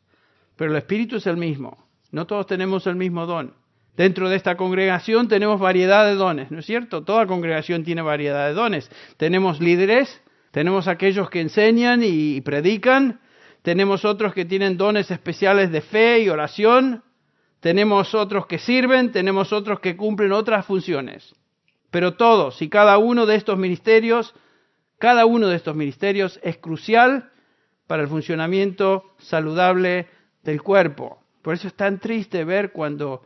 pero 0.56 0.70
el 0.70 0.76
Espíritu 0.76 1.16
es 1.16 1.26
el 1.26 1.36
mismo. 1.36 1.85
No 2.16 2.26
todos 2.26 2.46
tenemos 2.46 2.86
el 2.86 2.96
mismo 2.96 3.26
don. 3.26 3.52
Dentro 3.94 4.30
de 4.30 4.36
esta 4.36 4.56
congregación 4.56 5.28
tenemos 5.28 5.60
variedad 5.60 6.06
de 6.06 6.14
dones, 6.14 6.50
¿no 6.50 6.60
es 6.60 6.64
cierto? 6.64 7.04
Toda 7.04 7.26
congregación 7.26 7.84
tiene 7.84 8.00
variedad 8.00 8.48
de 8.48 8.54
dones. 8.54 8.90
Tenemos 9.18 9.60
líderes, 9.60 10.22
tenemos 10.50 10.88
aquellos 10.88 11.28
que 11.28 11.42
enseñan 11.42 12.00
y 12.02 12.40
predican, 12.40 13.20
tenemos 13.60 14.06
otros 14.06 14.32
que 14.32 14.46
tienen 14.46 14.78
dones 14.78 15.10
especiales 15.10 15.70
de 15.70 15.82
fe 15.82 16.20
y 16.20 16.30
oración, 16.30 17.02
tenemos 17.60 18.14
otros 18.14 18.46
que 18.46 18.60
sirven, 18.60 19.12
tenemos 19.12 19.52
otros 19.52 19.80
que 19.80 19.94
cumplen 19.94 20.32
otras 20.32 20.64
funciones. 20.64 21.34
Pero 21.90 22.14
todos 22.14 22.62
y 22.62 22.70
cada 22.70 22.96
uno 22.96 23.26
de 23.26 23.36
estos 23.36 23.58
ministerios, 23.58 24.34
cada 24.96 25.26
uno 25.26 25.48
de 25.48 25.56
estos 25.56 25.76
ministerios 25.76 26.40
es 26.42 26.56
crucial 26.56 27.30
para 27.86 28.00
el 28.00 28.08
funcionamiento 28.08 29.04
saludable 29.18 30.08
del 30.42 30.62
cuerpo. 30.62 31.25
Por 31.46 31.54
eso 31.54 31.68
es 31.68 31.74
tan 31.74 32.00
triste 32.00 32.42
ver 32.42 32.72
cuando 32.72 33.24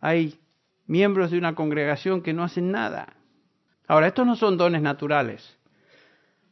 hay 0.00 0.38
miembros 0.86 1.32
de 1.32 1.38
una 1.38 1.56
congregación 1.56 2.22
que 2.22 2.32
no 2.32 2.44
hacen 2.44 2.70
nada. 2.70 3.14
Ahora, 3.88 4.06
estos 4.06 4.24
no 4.24 4.36
son 4.36 4.56
dones 4.56 4.80
naturales, 4.80 5.58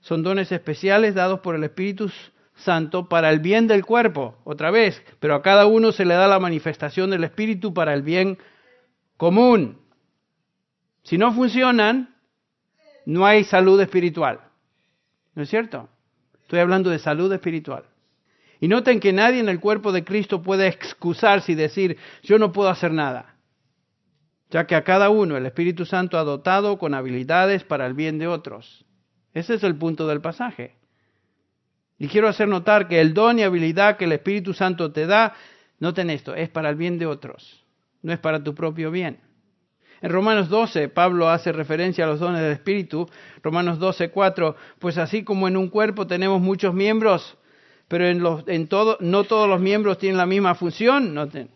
son 0.01 0.25
dones 0.25 0.51
especiales 0.51 1.15
dados 1.15 1.39
por 1.39 1.55
el 1.55 1.63
Espíritu 1.63 2.11
Santo 2.57 3.09
para 3.09 3.31
el 3.31 3.39
bien 3.39 3.69
del 3.69 3.87
cuerpo, 3.87 4.37
otra 4.43 4.73
vez, 4.73 5.01
pero 5.21 5.37
a 5.37 5.43
cada 5.43 5.67
uno 5.67 5.93
se 5.93 6.05
le 6.05 6.15
da 6.15 6.27
la 6.27 6.41
manifestación 6.41 7.09
del 7.11 7.23
Espíritu 7.23 7.73
para 7.73 7.95
el 7.95 8.03
bien 8.03 8.37
común. 9.17 9.79
Si 11.05 11.19
no 11.19 11.33
funcionan, 11.33 12.17
no 13.05 13.25
hay 13.25 13.45
salud 13.45 13.81
espiritual. 13.81 14.41
¿No 15.37 15.45
es 15.45 15.51
cierto? 15.51 15.89
Estoy 16.43 16.59
hablando 16.59 16.91
de 16.91 16.99
salud 16.99 17.33
espiritual. 17.33 17.85
Y 18.61 18.69
noten 18.69 19.01
que 19.01 19.13
nadie 19.13 19.41
en 19.41 19.49
el 19.49 19.61
cuerpo 19.61 19.93
de 19.93 20.05
Cristo 20.05 20.43
puede 20.43 20.67
excusarse 20.67 21.53
y 21.53 21.55
decir, 21.55 21.99
yo 22.23 22.39
no 22.39 22.53
puedo 22.53 22.69
hacer 22.69 22.93
nada, 22.93 23.37
ya 24.51 24.67
que 24.67 24.75
a 24.75 24.85
cada 24.85 25.11
uno 25.11 25.37
el 25.37 25.47
Espíritu 25.47 25.85
Santo 25.85 26.19
ha 26.19 26.25
dotado 26.25 26.79
con 26.79 26.95
habilidades 26.95 27.65
para 27.65 27.87
el 27.87 27.95
bien 27.95 28.19
de 28.19 28.29
otros. 28.29 28.85
Ese 29.35 29.55
es 29.55 29.63
el 29.65 29.77
punto 29.77 30.07
del 30.07 30.21
pasaje. 30.21 30.75
Y 31.99 32.09
quiero 32.09 32.29
hacer 32.29 32.49
notar 32.49 32.89
que 32.89 33.01
el 33.01 33.15
don 33.15 33.39
y 33.39 33.43
habilidad 33.43 33.97
que 33.97 34.05
el 34.05 34.13
Espíritu 34.13 34.53
Santo 34.55 34.93
te 34.93 35.07
da, 35.07 35.35
noten 35.79 36.11
esto, 36.11 36.35
es 36.35 36.49
para 36.49 36.71
el 36.71 36.77
bien 36.77 36.99
de 36.99 37.07
otros, 37.07 37.65
no 38.03 38.13
es 38.13 38.19
para 38.19 38.43
tu 38.43 38.55
propio 38.55 38.91
bien. 38.91 39.21
En 40.03 40.11
Romanos 40.11 40.49
12, 40.49 40.91
Pablo 40.91 41.29
hace 41.29 41.53
referencia 41.53 42.05
a 42.05 42.09
los 42.09 42.21
dones 42.21 42.43
del 42.43 42.53
Espíritu. 42.53 43.09
Romanos 43.43 43.79
12, 43.79 44.11
4, 44.11 44.57
pues 44.79 44.99
así 44.99 45.25
como 45.25 45.49
en 45.49 45.57
un 45.57 45.69
cuerpo 45.69 46.07
tenemos 46.07 46.41
muchos 46.41 46.75
miembros, 46.75 47.39
pero 47.88 48.07
en, 48.07 48.21
los, 48.21 48.47
en 48.49 48.69
todo, 48.69 48.97
no 49.00 49.25
todos 49.25 49.49
los 49.49 49.61
miembros 49.61 49.99
tienen 49.99 50.19
la 50.19 50.26
misma 50.26 50.55
función. 50.55 51.14
Noten. 51.14 51.50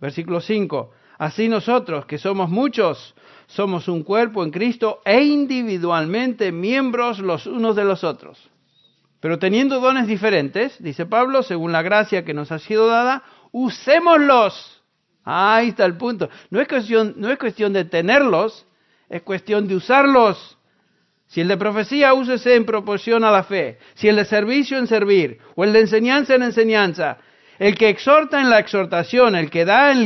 Versículo 0.00 0.40
5, 0.40 0.90
así 1.18 1.48
nosotros, 1.48 2.04
que 2.06 2.18
somos 2.18 2.50
muchos, 2.50 3.14
somos 3.46 3.88
un 3.88 4.02
cuerpo 4.02 4.42
en 4.42 4.50
Cristo 4.50 5.00
e 5.04 5.22
individualmente 5.22 6.52
miembros 6.52 7.20
los 7.20 7.46
unos 7.46 7.76
de 7.76 7.84
los 7.84 8.04
otros. 8.04 8.50
Pero 9.20 9.38
teniendo 9.38 9.80
dones 9.80 10.06
diferentes, 10.06 10.82
dice 10.82 11.06
Pablo, 11.06 11.42
según 11.42 11.72
la 11.72 11.80
gracia 11.80 12.24
que 12.24 12.34
nos 12.34 12.52
ha 12.52 12.58
sido 12.58 12.86
dada, 12.88 13.22
usémoslos. 13.52 14.82
Ahí 15.24 15.68
está 15.68 15.86
el 15.86 15.96
punto. 15.96 16.28
No 16.50 16.60
es 16.60 16.68
cuestión, 16.68 17.14
no 17.16 17.30
es 17.30 17.38
cuestión 17.38 17.72
de 17.72 17.86
tenerlos, 17.86 18.66
es 19.08 19.22
cuestión 19.22 19.66
de 19.66 19.76
usarlos. 19.76 20.58
Si 21.26 21.40
el 21.40 21.48
de 21.48 21.56
profecía, 21.56 22.14
úsese 22.14 22.54
en 22.54 22.64
proporción 22.64 23.24
a 23.24 23.30
la 23.30 23.44
fe. 23.44 23.78
Si 23.94 24.08
el 24.08 24.16
de 24.16 24.24
servicio, 24.24 24.78
en 24.78 24.86
servir. 24.86 25.38
O 25.56 25.64
el 25.64 25.72
de 25.72 25.80
enseñanza, 25.80 26.34
en 26.34 26.42
enseñanza. 26.42 27.18
El 27.58 27.76
que 27.76 27.88
exhorta 27.88 28.40
en 28.40 28.50
la 28.50 28.58
exhortación, 28.58 29.34
el 29.34 29.50
que 29.50 29.64
da 29.64 29.92
en 29.92 30.04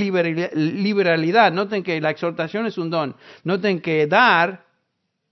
liberalidad. 0.82 1.52
Noten 1.52 1.82
que 1.82 2.00
la 2.00 2.10
exhortación 2.10 2.66
es 2.66 2.78
un 2.78 2.90
don. 2.90 3.16
Noten 3.44 3.80
que 3.80 4.06
dar, 4.06 4.64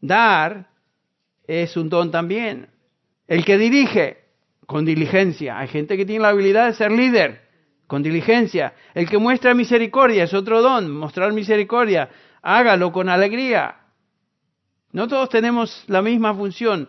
dar 0.01 0.69
es 1.47 1.77
un 1.77 1.89
don 1.89 2.11
también. 2.11 2.69
El 3.27 3.45
que 3.45 3.59
dirige, 3.59 4.27
con 4.67 4.85
diligencia. 4.85 5.59
Hay 5.59 5.69
gente 5.69 5.97
que 5.97 6.05
tiene 6.05 6.23
la 6.23 6.31
habilidad 6.31 6.67
de 6.67 6.75
ser 6.75 6.91
líder, 6.91 7.43
con 7.87 8.03
diligencia. 8.03 8.75
El 8.95 9.09
que 9.09 9.19
muestra 9.19 9.55
misericordia 9.55 10.25
es 10.25 10.35
otro 10.35 10.61
don, 10.61 10.91
mostrar 10.91 11.33
misericordia. 11.33 12.11
Hágalo 12.43 12.93
con 12.93 13.09
alegría. 13.09 13.77
No 14.97 15.09
todos 15.09 15.29
tenemos 15.29 15.85
la 15.89 16.01
misma 16.01 16.35
función. 16.35 16.89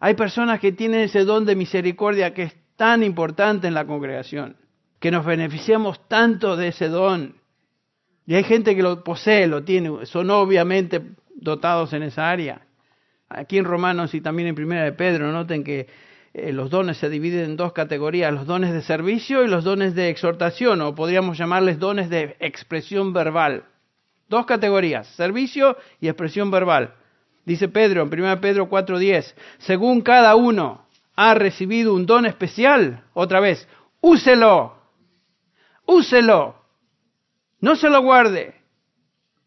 Hay 0.00 0.14
personas 0.14 0.58
que 0.58 0.72
tienen 0.72 1.02
ese 1.02 1.24
don 1.24 1.44
de 1.44 1.54
misericordia 1.54 2.34
que 2.34 2.42
es 2.42 2.56
tan 2.74 3.04
importante 3.04 3.68
en 3.68 3.74
la 3.74 3.86
congregación, 3.86 4.56
que 4.98 5.12
nos 5.12 5.24
beneficiamos 5.24 6.08
tanto 6.08 6.56
de 6.56 6.66
ese 6.66 6.88
don. 6.88 7.36
Y 8.26 8.34
hay 8.34 8.42
gente 8.42 8.74
que 8.74 8.82
lo 8.82 9.04
posee, 9.04 9.46
lo 9.46 9.62
tiene, 9.62 10.06
son 10.06 10.28
obviamente 10.30 11.02
dotados 11.36 11.92
en 11.92 12.02
esa 12.02 12.28
área. 12.28 12.66
Aquí 13.28 13.58
en 13.58 13.64
Romanos 13.64 14.12
y 14.12 14.20
también 14.20 14.48
en 14.48 14.56
Primera 14.56 14.82
de 14.82 14.92
Pedro, 14.92 15.30
noten 15.30 15.62
que 15.62 15.86
eh, 16.32 16.52
los 16.52 16.68
dones 16.68 16.96
se 16.96 17.08
dividen 17.08 17.44
en 17.44 17.56
dos 17.56 17.72
categorías, 17.72 18.34
los 18.34 18.44
dones 18.44 18.72
de 18.72 18.82
servicio 18.82 19.44
y 19.44 19.46
los 19.46 19.62
dones 19.62 19.94
de 19.94 20.08
exhortación, 20.08 20.80
o 20.80 20.96
podríamos 20.96 21.38
llamarles 21.38 21.78
dones 21.78 22.10
de 22.10 22.34
expresión 22.40 23.12
verbal. 23.12 23.66
Dos 24.28 24.46
categorías, 24.46 25.06
servicio 25.14 25.76
y 26.00 26.08
expresión 26.08 26.50
verbal. 26.50 26.94
Dice 27.44 27.68
Pedro 27.68 28.02
en 28.02 28.08
1 28.08 28.40
Pedro 28.40 28.68
4:10, 28.68 29.34
según 29.58 30.00
cada 30.00 30.34
uno 30.34 30.86
ha 31.16 31.34
recibido 31.34 31.94
un 31.94 32.06
don 32.06 32.26
especial, 32.26 33.04
otra 33.12 33.40
vez, 33.40 33.68
úselo, 34.00 34.76
úselo, 35.86 36.56
no 37.60 37.76
se 37.76 37.88
lo 37.88 38.02
guarde, 38.02 38.54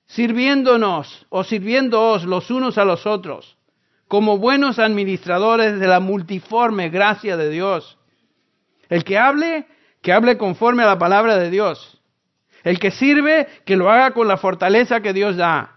sirviéndonos 0.06 1.26
o 1.30 1.44
sirviéndoos 1.44 2.24
los 2.24 2.50
unos 2.52 2.78
a 2.78 2.86
los 2.86 3.06
otros 3.06 3.58
como 4.08 4.38
buenos 4.38 4.80
administradores 4.80 5.80
de 5.80 5.88
la 5.88 6.00
multiforme 6.00 6.90
gracia 6.90 7.36
de 7.38 7.50
Dios. 7.50 7.98
El 8.90 9.04
que 9.04 9.18
hable, 9.18 9.68
que 10.02 10.14
hable 10.14 10.38
conforme 10.38 10.84
a 10.84 10.88
la 10.88 10.98
palabra 10.98 11.38
de 11.38 11.50
Dios. 11.50 12.02
El 12.64 12.80
que 12.80 12.92
sirve, 12.92 13.48
que 13.66 13.76
lo 13.76 13.92
haga 13.92 14.12
con 14.12 14.28
la 14.28 14.38
fortaleza 14.38 15.02
que 15.02 15.14
Dios 15.14 15.36
da, 15.36 15.77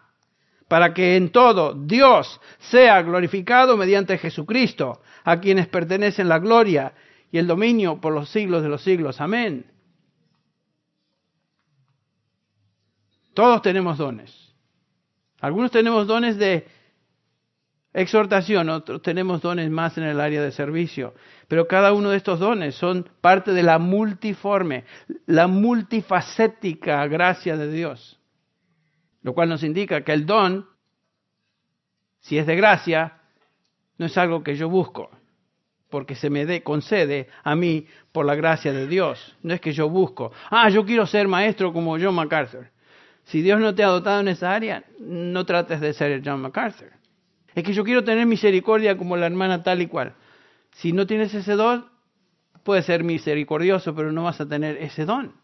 para 0.70 0.94
que 0.94 1.16
en 1.16 1.30
todo 1.30 1.74
Dios 1.74 2.40
sea 2.60 3.02
glorificado 3.02 3.76
mediante 3.76 4.16
Jesucristo, 4.18 5.02
a 5.24 5.40
quienes 5.40 5.66
pertenecen 5.66 6.28
la 6.28 6.38
gloria 6.38 6.92
y 7.32 7.38
el 7.38 7.48
dominio 7.48 8.00
por 8.00 8.12
los 8.12 8.28
siglos 8.30 8.62
de 8.62 8.68
los 8.68 8.80
siglos. 8.80 9.20
Amén. 9.20 9.66
Todos 13.34 13.62
tenemos 13.62 13.98
dones. 13.98 14.54
Algunos 15.40 15.72
tenemos 15.72 16.06
dones 16.06 16.36
de 16.36 16.68
exhortación, 17.92 18.68
otros 18.68 19.02
tenemos 19.02 19.42
dones 19.42 19.68
más 19.70 19.98
en 19.98 20.04
el 20.04 20.20
área 20.20 20.40
de 20.40 20.52
servicio, 20.52 21.14
pero 21.48 21.66
cada 21.66 21.92
uno 21.92 22.10
de 22.10 22.16
estos 22.16 22.38
dones 22.38 22.76
son 22.76 23.10
parte 23.20 23.52
de 23.52 23.64
la 23.64 23.80
multiforme, 23.80 24.84
la 25.26 25.48
multifacética 25.48 27.04
gracia 27.08 27.56
de 27.56 27.72
Dios, 27.72 28.19
lo 29.22 29.34
cual 29.34 29.48
nos 29.48 29.62
indica 29.62 30.02
que 30.02 30.12
el 30.12 30.26
don, 30.26 30.66
si 32.20 32.38
es 32.38 32.46
de 32.46 32.56
gracia, 32.56 33.20
no 33.98 34.06
es 34.06 34.16
algo 34.16 34.42
que 34.42 34.56
yo 34.56 34.68
busco, 34.68 35.10
porque 35.88 36.14
se 36.14 36.30
me 36.30 36.46
dé, 36.46 36.62
concede 36.62 37.28
a 37.42 37.54
mí 37.54 37.86
por 38.12 38.24
la 38.24 38.34
gracia 38.34 38.72
de 38.72 38.86
Dios, 38.86 39.36
no 39.42 39.54
es 39.54 39.60
que 39.60 39.72
yo 39.72 39.88
busco, 39.88 40.32
ah, 40.50 40.68
yo 40.70 40.84
quiero 40.84 41.06
ser 41.06 41.28
maestro 41.28 41.72
como 41.72 41.98
John 41.98 42.14
MacArthur. 42.14 42.68
Si 43.24 43.42
Dios 43.42 43.60
no 43.60 43.74
te 43.74 43.84
ha 43.84 43.88
dotado 43.88 44.20
en 44.20 44.28
esa 44.28 44.52
área, 44.52 44.84
no 44.98 45.44
trates 45.44 45.80
de 45.80 45.92
ser 45.92 46.22
John 46.24 46.40
MacArthur. 46.40 46.90
Es 47.54 47.64
que 47.64 47.72
yo 47.72 47.84
quiero 47.84 48.04
tener 48.04 48.26
misericordia 48.26 48.96
como 48.96 49.16
la 49.16 49.26
hermana 49.26 49.62
tal 49.62 49.82
y 49.82 49.86
cual. 49.86 50.14
Si 50.72 50.92
no 50.92 51.06
tienes 51.06 51.34
ese 51.34 51.52
don, 51.52 51.86
puedes 52.64 52.86
ser 52.86 53.04
misericordioso, 53.04 53.94
pero 53.94 54.12
no 54.12 54.24
vas 54.24 54.40
a 54.40 54.48
tener 54.48 54.76
ese 54.78 55.04
don. 55.04 55.34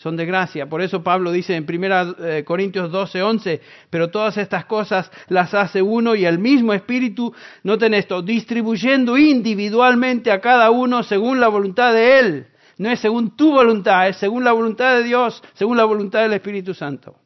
Son 0.00 0.16
de 0.16 0.24
gracia. 0.24 0.66
Por 0.66 0.80
eso 0.80 1.02
Pablo 1.02 1.30
dice 1.30 1.54
en 1.54 1.66
1 1.68 2.14
eh, 2.24 2.42
Corintios 2.42 2.90
12, 2.90 3.22
11, 3.22 3.60
pero 3.90 4.10
todas 4.10 4.38
estas 4.38 4.64
cosas 4.64 5.10
las 5.28 5.52
hace 5.52 5.82
uno 5.82 6.14
y 6.14 6.24
el 6.24 6.38
mismo 6.38 6.72
Espíritu, 6.72 7.34
noten 7.64 7.92
esto, 7.92 8.22
distribuyendo 8.22 9.18
individualmente 9.18 10.32
a 10.32 10.40
cada 10.40 10.70
uno 10.70 11.02
según 11.02 11.38
la 11.38 11.48
voluntad 11.48 11.92
de 11.92 12.18
Él. 12.18 12.46
No 12.78 12.88
es 12.90 12.98
según 12.98 13.36
tu 13.36 13.52
voluntad, 13.52 14.08
es 14.08 14.16
según 14.16 14.42
la 14.42 14.52
voluntad 14.52 14.96
de 14.96 15.02
Dios, 15.02 15.42
según 15.52 15.76
la 15.76 15.84
voluntad 15.84 16.22
del 16.22 16.32
Espíritu 16.32 16.72
Santo. 16.72 17.16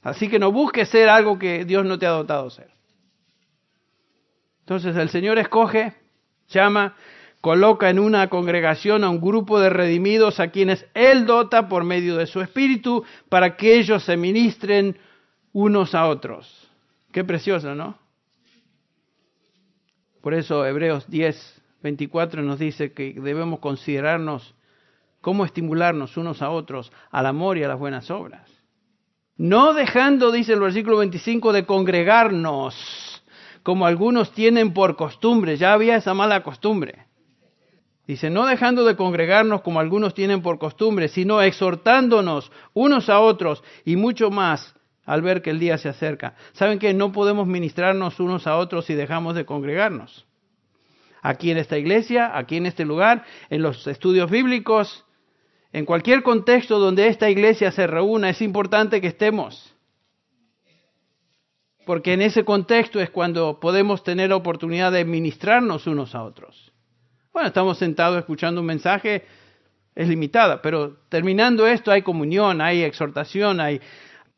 Así 0.00 0.30
que 0.30 0.38
no 0.38 0.50
busques 0.50 0.88
ser 0.88 1.10
algo 1.10 1.38
que 1.38 1.66
Dios 1.66 1.84
no 1.84 1.98
te 1.98 2.06
ha 2.06 2.10
dotado 2.12 2.48
ser. 2.48 2.70
Entonces 4.60 4.96
el 4.96 5.10
Señor 5.10 5.36
escoge, 5.36 5.92
llama, 6.48 6.96
coloca 7.44 7.90
en 7.90 7.98
una 7.98 8.30
congregación 8.30 9.04
a 9.04 9.10
un 9.10 9.20
grupo 9.20 9.60
de 9.60 9.68
redimidos 9.68 10.40
a 10.40 10.48
quienes 10.48 10.86
Él 10.94 11.26
dota 11.26 11.68
por 11.68 11.84
medio 11.84 12.16
de 12.16 12.24
su 12.24 12.40
Espíritu 12.40 13.04
para 13.28 13.54
que 13.54 13.78
ellos 13.78 14.02
se 14.02 14.16
ministren 14.16 14.96
unos 15.52 15.94
a 15.94 16.06
otros. 16.08 16.70
Qué 17.12 17.22
precioso, 17.22 17.74
¿no? 17.74 17.98
Por 20.22 20.32
eso 20.32 20.64
Hebreos 20.64 21.06
10, 21.10 21.62
24 21.82 22.40
nos 22.40 22.58
dice 22.58 22.94
que 22.94 23.12
debemos 23.12 23.60
considerarnos 23.60 24.54
cómo 25.20 25.44
estimularnos 25.44 26.16
unos 26.16 26.40
a 26.40 26.48
otros 26.48 26.92
al 27.10 27.26
amor 27.26 27.58
y 27.58 27.64
a 27.64 27.68
las 27.68 27.78
buenas 27.78 28.10
obras. 28.10 28.50
No 29.36 29.74
dejando, 29.74 30.32
dice 30.32 30.54
el 30.54 30.60
versículo 30.60 30.96
25, 30.96 31.52
de 31.52 31.66
congregarnos, 31.66 33.22
como 33.62 33.84
algunos 33.84 34.32
tienen 34.32 34.72
por 34.72 34.96
costumbre. 34.96 35.58
Ya 35.58 35.74
había 35.74 35.96
esa 35.96 36.14
mala 36.14 36.42
costumbre. 36.42 37.03
Dice, 38.06 38.28
no 38.28 38.46
dejando 38.46 38.84
de 38.84 38.96
congregarnos 38.96 39.62
como 39.62 39.80
algunos 39.80 40.12
tienen 40.12 40.42
por 40.42 40.58
costumbre, 40.58 41.08
sino 41.08 41.40
exhortándonos 41.40 42.52
unos 42.74 43.08
a 43.08 43.20
otros 43.20 43.64
y 43.84 43.96
mucho 43.96 44.30
más 44.30 44.74
al 45.06 45.22
ver 45.22 45.40
que 45.40 45.50
el 45.50 45.58
día 45.58 45.78
se 45.78 45.88
acerca. 45.88 46.34
¿Saben 46.52 46.78
que 46.78 46.92
no 46.92 47.12
podemos 47.12 47.46
ministrarnos 47.46 48.20
unos 48.20 48.46
a 48.46 48.56
otros 48.58 48.84
si 48.84 48.94
dejamos 48.94 49.34
de 49.34 49.46
congregarnos? 49.46 50.26
Aquí 51.22 51.50
en 51.50 51.56
esta 51.56 51.78
iglesia, 51.78 52.36
aquí 52.36 52.58
en 52.58 52.66
este 52.66 52.84
lugar, 52.84 53.24
en 53.48 53.62
los 53.62 53.86
estudios 53.86 54.30
bíblicos, 54.30 55.04
En 55.72 55.86
cualquier 55.86 56.22
contexto 56.22 56.78
donde 56.78 57.08
esta 57.08 57.28
iglesia 57.28 57.72
se 57.72 57.88
reúna, 57.88 58.30
es 58.30 58.40
importante 58.40 59.00
que 59.00 59.08
estemos. 59.08 59.74
Porque 61.84 62.12
en 62.12 62.22
ese 62.22 62.44
contexto 62.44 63.00
es 63.00 63.10
cuando 63.10 63.58
podemos 63.58 64.04
tener 64.04 64.30
la 64.30 64.36
oportunidad 64.36 64.92
de 64.92 65.04
ministrarnos 65.04 65.88
unos 65.88 66.14
a 66.14 66.22
otros. 66.22 66.63
Bueno, 67.34 67.48
estamos 67.48 67.78
sentados 67.78 68.16
escuchando 68.16 68.60
un 68.60 68.68
mensaje, 68.68 69.24
es 69.92 70.08
limitada, 70.08 70.62
pero 70.62 70.98
terminando 71.08 71.66
esto 71.66 71.90
hay 71.90 72.02
comunión, 72.02 72.60
hay 72.60 72.84
exhortación, 72.84 73.58
hay 73.58 73.80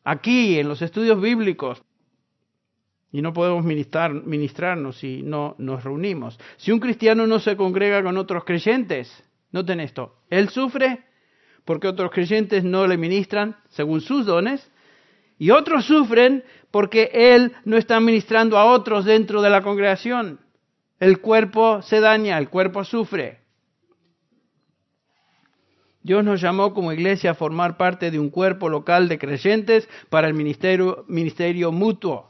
aquí 0.02 0.58
en 0.58 0.66
los 0.66 0.80
estudios 0.80 1.20
bíblicos. 1.20 1.82
Y 3.12 3.20
no 3.20 3.34
podemos 3.34 3.66
ministrar, 3.66 4.14
ministrarnos 4.14 4.96
si 4.96 5.22
no 5.22 5.56
nos 5.58 5.84
reunimos. 5.84 6.38
Si 6.56 6.72
un 6.72 6.80
cristiano 6.80 7.26
no 7.26 7.38
se 7.38 7.54
congrega 7.54 8.02
con 8.02 8.16
otros 8.16 8.44
creyentes, 8.44 9.12
noten 9.52 9.80
esto, 9.80 10.22
él 10.30 10.48
sufre 10.48 11.04
porque 11.66 11.88
otros 11.88 12.10
creyentes 12.10 12.64
no 12.64 12.86
le 12.86 12.96
ministran 12.96 13.56
según 13.68 14.00
sus 14.00 14.24
dones, 14.24 14.72
y 15.38 15.50
otros 15.50 15.84
sufren 15.84 16.44
porque 16.70 17.10
él 17.12 17.52
no 17.66 17.76
está 17.76 18.00
ministrando 18.00 18.56
a 18.56 18.64
otros 18.64 19.04
dentro 19.04 19.42
de 19.42 19.50
la 19.50 19.60
congregación. 19.60 20.40
El 20.98 21.20
cuerpo 21.20 21.82
se 21.82 22.00
daña, 22.00 22.38
el 22.38 22.48
cuerpo 22.48 22.84
sufre. 22.84 23.40
Dios 26.02 26.24
nos 26.24 26.40
llamó 26.40 26.72
como 26.72 26.92
iglesia 26.92 27.32
a 27.32 27.34
formar 27.34 27.76
parte 27.76 28.10
de 28.10 28.18
un 28.18 28.30
cuerpo 28.30 28.68
local 28.68 29.08
de 29.08 29.18
creyentes 29.18 29.88
para 30.08 30.28
el 30.28 30.34
ministerio, 30.34 31.04
ministerio 31.08 31.72
mutuo. 31.72 32.28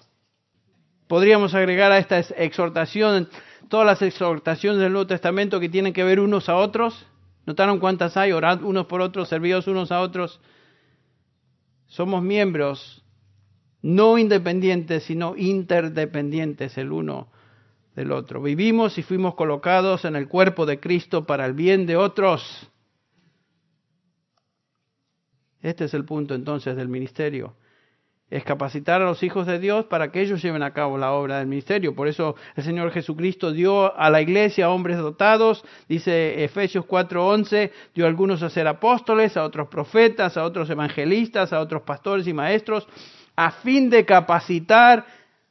Podríamos 1.07 1.55
agregar 1.55 1.93
a 1.93 1.99
esta 1.99 2.19
exhortación 2.19 3.29
todas 3.69 3.87
las 3.87 4.03
exhortaciones 4.03 4.81
del 4.81 4.93
Nuevo 4.93 5.07
Testamento 5.07 5.61
que 5.61 5.69
tienen 5.69 5.93
que 5.93 6.05
ver 6.05 6.21
unos 6.21 6.49
a 6.49 6.57
otros. 6.57 7.07
¿Notaron 7.45 7.79
cuántas 7.79 8.17
hay? 8.17 8.33
Orad 8.33 8.63
unos 8.63 8.87
por 8.87 9.01
otros, 9.01 9.29
servidos 9.29 9.69
unos 9.69 9.93
a 9.93 10.01
otros. 10.01 10.41
Somos 11.87 12.23
miembros 12.23 13.05
no 13.83 14.19
independientes, 14.19 15.05
sino 15.05 15.37
interdependientes 15.37 16.77
el 16.79 16.91
uno 16.91 17.29
del 17.97 18.13
otro. 18.13 18.41
Vivimos 18.41 18.99
y 18.99 19.03
fuimos 19.03 19.35
colocados 19.35 20.05
en 20.05 20.15
el 20.15 20.29
cuerpo 20.29 20.67
de 20.67 20.79
Cristo 20.79 21.25
para 21.25 21.45
el 21.47 21.55
bien 21.55 21.87
de 21.87 21.97
otros. 21.97 22.71
Este 25.61 25.87
es 25.87 25.95
el 25.95 26.05
punto 26.05 26.35
entonces 26.35 26.77
del 26.77 26.89
ministerio 26.89 27.57
es 28.29 28.43
capacitar 28.43 29.01
a 29.03 29.05
los 29.05 29.23
hijos 29.23 29.47
de 29.47 29.61
Dios 29.61 29.85
para 29.87 30.11
que 30.11 30.21
ellos 30.21 30.43
lleven 30.43 30.63
a 30.63 30.73
cabo 30.73 30.99
la 30.99 31.13
obra 31.13 31.39
del 31.39 31.47
ministerio. 31.47 31.95
Por 31.95 32.09
eso 32.09 32.35
el 32.57 32.65
Señor 32.65 32.91
Jesucristo 32.91 33.53
dio 33.53 33.97
a 33.97 34.11
la 34.11 34.21
iglesia 34.21 34.71
hombres 34.71 34.99
dotados, 34.99 35.65
dice 35.89 36.43
Efesios 36.43 36.85
4:11, 36.87 37.71
dio 37.95 38.05
a 38.05 38.09
algunos 38.09 38.43
a 38.43 38.51
ser 38.51 38.67
apóstoles, 38.67 39.37
a 39.37 39.45
otros 39.45 39.69
profetas, 39.69 40.37
a 40.37 40.45
otros 40.45 40.69
evangelistas, 40.71 41.53
a 41.53 41.61
otros 41.61 41.83
pastores 41.83 42.27
y 42.27 42.33
maestros, 42.33 42.89
a 43.37 43.53
fin 43.53 43.91
de 43.91 44.05
capacitar 44.05 45.07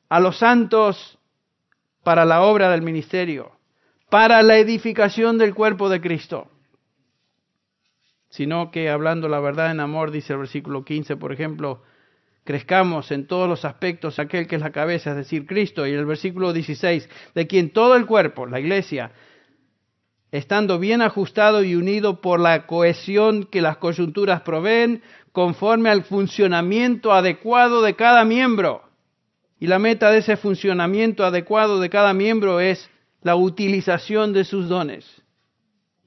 a 0.09 0.19
los 0.19 0.37
santos 0.37 1.17
para 2.05 2.23
la 2.23 2.43
obra 2.43 2.69
del 2.69 2.83
ministerio, 2.83 3.51
para 4.11 4.43
la 4.43 4.59
edificación 4.59 5.39
del 5.39 5.55
cuerpo 5.55 5.89
de 5.89 5.99
Cristo. 5.99 6.47
Sino 8.29 8.69
que 8.69 8.91
hablando 8.91 9.27
la 9.27 9.39
verdad 9.39 9.71
en 9.71 9.79
amor, 9.79 10.11
dice 10.11 10.33
el 10.33 10.39
versículo 10.39 10.85
15, 10.85 11.17
por 11.17 11.33
ejemplo, 11.33 11.81
crezcamos 12.43 13.11
en 13.11 13.25
todos 13.25 13.49
los 13.49 13.65
aspectos 13.65 14.19
aquel 14.19 14.45
que 14.45 14.55
es 14.55 14.61
la 14.61 14.71
cabeza, 14.71 15.09
es 15.09 15.17
decir, 15.17 15.47
Cristo. 15.47 15.87
Y 15.87 15.93
el 15.93 16.05
versículo 16.05 16.53
16, 16.53 17.09
de 17.33 17.47
quien 17.47 17.71
todo 17.71 17.95
el 17.95 18.05
cuerpo, 18.05 18.45
la 18.45 18.59
iglesia, 18.59 19.11
estando 20.29 20.77
bien 20.77 21.01
ajustado 21.01 21.63
y 21.63 21.73
unido 21.73 22.21
por 22.21 22.39
la 22.39 22.67
cohesión 22.67 23.45
que 23.45 23.61
las 23.61 23.77
coyunturas 23.77 24.41
proveen, 24.41 25.01
conforme 25.31 25.89
al 25.89 26.03
funcionamiento 26.03 27.13
adecuado 27.13 27.81
de 27.81 27.95
cada 27.95 28.25
miembro. 28.25 28.84
Y 29.59 29.67
la 29.67 29.79
meta 29.79 30.11
de 30.11 30.19
ese 30.19 30.37
funcionamiento 30.37 31.25
adecuado 31.25 31.79
de 31.79 31.89
cada 31.89 32.13
miembro 32.13 32.59
es 32.59 32.89
la 33.21 33.35
utilización 33.35 34.33
de 34.33 34.43
sus 34.43 34.67
dones. 34.67 35.05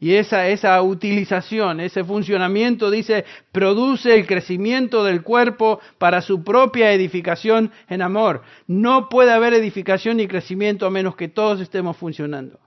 Y 0.01 0.15
esa, 0.15 0.47
esa 0.47 0.81
utilización, 0.81 1.81
ese 1.81 2.05
funcionamiento, 2.05 2.89
dice, 2.91 3.25
produce 3.51 4.15
el 4.15 4.27
crecimiento 4.27 5.03
del 5.03 5.23
cuerpo 5.23 5.81
para 5.99 6.23
su 6.23 6.45
propia 6.45 6.93
edificación 6.93 7.73
en 7.89 8.03
amor. 8.03 8.43
No 8.69 9.09
puede 9.09 9.33
haber 9.33 9.55
edificación 9.55 10.19
ni 10.19 10.29
crecimiento 10.29 10.87
a 10.87 10.91
menos 10.91 11.17
que 11.17 11.27
todos 11.27 11.61
estemos 11.61 11.97
funcionando. 11.97 12.61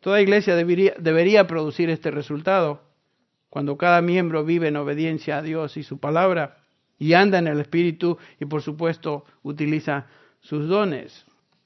Toda 0.00 0.20
iglesia 0.20 0.56
debería, 0.56 0.94
debería 0.98 1.46
producir 1.46 1.88
este 1.90 2.10
resultado 2.10 2.82
cuando 3.48 3.76
cada 3.76 4.02
miembro 4.02 4.44
vive 4.44 4.68
en 4.68 4.76
obediencia 4.76 5.38
a 5.38 5.42
Dios 5.42 5.76
y 5.76 5.84
su 5.84 5.98
palabra 5.98 6.58
y 6.98 7.12
anda 7.14 7.38
en 7.38 7.46
el 7.46 7.60
Espíritu 7.60 8.18
y 8.40 8.44
por 8.44 8.62
supuesto 8.62 9.24
utiliza 9.42 10.06
sus 10.40 10.68
dones. 10.68 11.24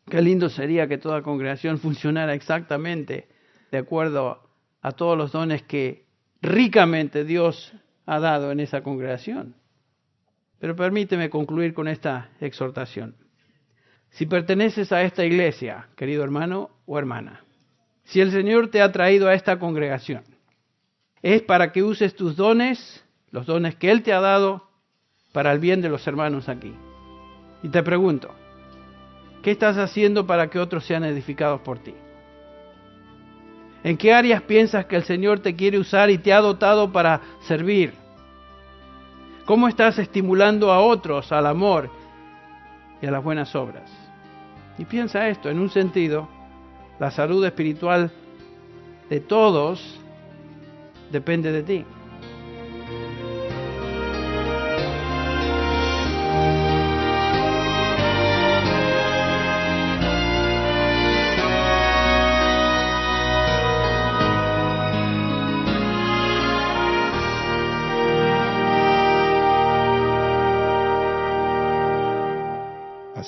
Qué 0.09 0.21
lindo 0.21 0.49
sería 0.49 0.87
que 0.87 0.99
toda 0.99 1.23
congregación 1.23 1.79
funcionara 1.81 2.35
exactamente 2.35 3.29
de 3.71 3.79
acuerdo 3.79 4.43
a 4.83 4.93
todos 4.93 5.17
los 5.17 5.33
dones 5.33 5.63
que 5.63 6.07
ricamente 6.41 7.25
Dios 7.25 7.73
ha 8.05 8.19
dado 8.19 8.51
en 8.51 8.61
esa 8.61 8.83
congregación. 8.83 9.55
Pero 10.59 10.77
permíteme 10.77 11.31
concluir 11.31 11.73
con 11.73 11.89
esta 11.89 12.31
exhortación. 12.41 13.17
Si 14.11 14.27
perteneces 14.27 14.93
a 14.93 15.03
esta 15.03 15.25
iglesia, 15.25 15.89
querido 15.97 16.23
hermano 16.23 16.71
o 16.85 16.99
hermana, 16.99 17.45
si 18.05 18.21
el 18.21 18.31
Señor 18.31 18.69
te 18.69 18.83
ha 18.83 18.93
traído 18.93 19.29
a 19.29 19.35
esta 19.35 19.59
congregación, 19.59 20.25
es 21.23 21.43
para 21.43 21.73
que 21.73 21.83
uses 21.83 22.15
tus 22.15 22.37
dones, 22.37 23.05
los 23.31 23.47
dones 23.47 23.77
que 23.77 23.91
Él 23.91 24.03
te 24.03 24.13
ha 24.13 24.21
dado, 24.21 24.69
para 25.33 25.53
el 25.53 25.59
bien 25.59 25.81
de 25.81 25.89
los 25.89 26.07
hermanos 26.07 26.49
aquí. 26.49 26.75
Y 27.63 27.69
te 27.69 27.83
pregunto, 27.83 28.31
¿qué 29.43 29.51
estás 29.51 29.79
haciendo 29.79 30.27
para 30.27 30.49
que 30.49 30.59
otros 30.59 30.85
sean 30.85 31.05
edificados 31.05 31.61
por 31.63 31.79
ti? 31.79 31.95
¿En 33.85 33.97
qué 33.97 34.13
áreas 34.13 34.43
piensas 34.43 34.87
que 34.87 34.97
el 34.97 35.05
Señor 35.05 35.41
te 35.41 35.57
quiere 35.57 35.79
usar 35.79 36.11
y 36.11 36.19
te 36.19 36.33
ha 36.33 36.41
dotado 36.41 36.93
para 36.93 37.21
servir? 37.49 37.95
¿Cómo 39.45 39.67
estás 39.67 39.99
estimulando 39.99 40.71
a 40.71 40.81
otros 40.81 41.33
al 41.33 41.47
amor 41.47 41.91
y 43.01 43.07
a 43.07 43.11
las 43.11 43.25
buenas 43.25 43.55
obras? 43.57 43.91
Y 44.79 44.85
piensa 44.85 45.29
esto, 45.29 45.51
en 45.51 45.59
un 45.59 45.69
sentido, 45.69 46.29
la 47.01 47.11
salud 47.11 47.45
espiritual 47.45 48.11
de 49.11 49.21
todos 49.21 49.99
depende 51.11 51.51
de 51.51 51.63
ti. 51.63 51.85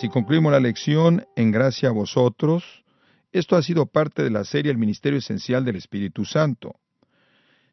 Así 0.04 0.10
concluimos 0.10 0.52
la 0.52 0.60
lección 0.60 1.24
en 1.34 1.50
gracia 1.50 1.88
a 1.88 1.92
vosotros. 1.92 2.84
Esto 3.32 3.56
ha 3.56 3.62
sido 3.62 3.86
parte 3.86 4.22
de 4.22 4.28
la 4.28 4.44
serie 4.44 4.70
El 4.70 4.76
Ministerio 4.76 5.18
Esencial 5.18 5.64
del 5.64 5.76
Espíritu 5.76 6.26
Santo. 6.26 6.74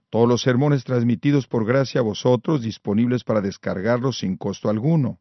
todos 0.10 0.28
los 0.28 0.42
sermones 0.42 0.84
transmitidos 0.86 1.46
por 1.46 1.68
gracia 1.68 2.02
a 2.02 2.04
vosotros 2.04 2.64
disponibles 2.64 3.24
para 3.24 3.42
descargarlos 3.42 4.18
sin 4.18 4.38
costo 4.38 4.72
alguno. 4.72 5.20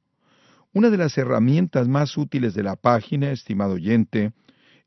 Una 0.75 0.91
de 0.91 0.99
las 0.99 1.17
herramientas 1.17 1.89
más 1.89 2.17
útiles 2.19 2.53
de 2.55 2.63
la 2.63 2.77
página, 2.77 3.31
estimado 3.31 3.75
oyente, 3.75 4.33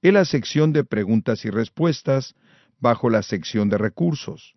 es 0.02 0.14
la 0.14 0.26
sección 0.26 0.74
de 0.74 0.84
preguntas 0.84 1.44
y 1.44 1.50
respuestas 1.50 2.36
bajo 2.80 3.10
la 3.10 3.24
sección 3.24 3.70
de 3.70 3.78
recursos. 3.78 4.56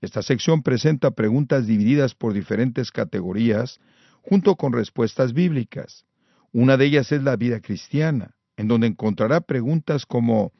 Esta 0.00 0.22
sección 0.22 0.62
presenta 0.62 1.12
preguntas 1.12 1.66
divididas 1.66 2.14
por 2.14 2.32
diferentes 2.32 2.90
categorías 2.90 3.80
junto 4.22 4.56
con 4.56 4.72
respuestas 4.72 5.32
bíblicas. 5.32 6.04
Una 6.52 6.76
de 6.76 6.86
ellas 6.86 7.12
es 7.12 7.22
la 7.22 7.36
vida 7.36 7.60
cristiana, 7.60 8.36
en 8.56 8.66
donde 8.66 8.88
encontrará 8.88 9.40
preguntas 9.40 10.04
como 10.04 10.52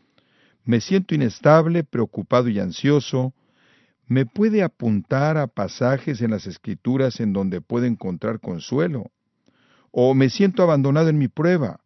me 0.65 0.81
siento 0.81 1.15
inestable, 1.15 1.85
preocupado 1.85 2.49
y 2.49 2.61
ansioso, 2.61 3.35
¿me 4.07 4.25
puede 4.25 4.63
apuntar 4.63 5.37
a 5.37 5.49
pasajes 5.49 6.21
en 6.21 6.31
las 6.31 6.47
escrituras 6.47 7.21
en 7.21 7.33
donde 7.33 7.61
puede 7.61 7.89
encontrar 7.89 8.41
consuelo? 8.41 9.11
O 9.99 10.13
me 10.13 10.29
siento 10.29 10.63
abandonado 10.63 11.09
en 11.09 11.17
mi 11.17 11.27
prueba, 11.27 11.81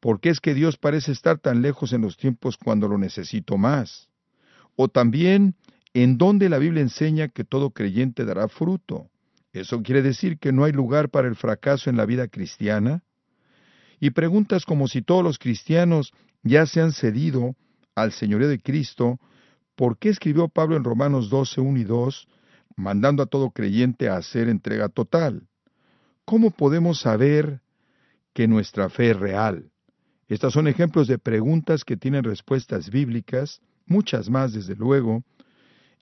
porque 0.00 0.30
es 0.30 0.40
que 0.40 0.52
Dios 0.52 0.78
parece 0.78 1.12
estar 1.12 1.38
tan 1.38 1.62
lejos 1.62 1.92
en 1.92 2.00
los 2.00 2.16
tiempos 2.16 2.56
cuando 2.56 2.88
lo 2.88 2.98
necesito 2.98 3.56
más. 3.56 4.08
O 4.74 4.88
también, 4.88 5.54
en 5.94 6.18
donde 6.18 6.48
la 6.48 6.58
Biblia 6.58 6.82
enseña 6.82 7.28
que 7.28 7.44
todo 7.44 7.70
creyente 7.70 8.24
dará 8.24 8.48
fruto. 8.48 9.10
¿Eso 9.52 9.80
quiere 9.84 10.02
decir 10.02 10.38
que 10.40 10.50
no 10.50 10.64
hay 10.64 10.72
lugar 10.72 11.08
para 11.08 11.28
el 11.28 11.36
fracaso 11.36 11.88
en 11.88 11.96
la 11.96 12.04
vida 12.04 12.26
cristiana? 12.26 13.04
Y 14.00 14.10
preguntas 14.10 14.64
como 14.64 14.88
si 14.88 15.02
todos 15.02 15.22
los 15.22 15.38
cristianos 15.38 16.12
ya 16.42 16.66
se 16.66 16.80
han 16.80 16.90
cedido 16.90 17.54
al 17.94 18.10
señorío 18.10 18.48
de 18.48 18.58
Cristo, 18.58 19.20
¿por 19.76 19.98
qué 19.98 20.08
escribió 20.08 20.48
Pablo 20.48 20.76
en 20.76 20.82
Romanos 20.82 21.30
12, 21.30 21.60
1 21.60 21.78
y 21.78 21.84
2, 21.84 22.26
mandando 22.74 23.22
a 23.22 23.26
todo 23.26 23.50
creyente 23.50 24.08
a 24.08 24.16
hacer 24.16 24.48
entrega 24.48 24.88
total? 24.88 25.46
¿Cómo 26.26 26.50
podemos 26.50 26.98
saber 26.98 27.60
que 28.34 28.48
nuestra 28.48 28.90
fe 28.90 29.12
es 29.12 29.16
real? 29.16 29.70
Estas 30.26 30.52
son 30.52 30.66
ejemplos 30.66 31.06
de 31.06 31.20
preguntas 31.20 31.84
que 31.84 31.96
tienen 31.96 32.24
respuestas 32.24 32.90
bíblicas, 32.90 33.60
muchas 33.86 34.28
más 34.28 34.52
desde 34.52 34.74
luego, 34.74 35.22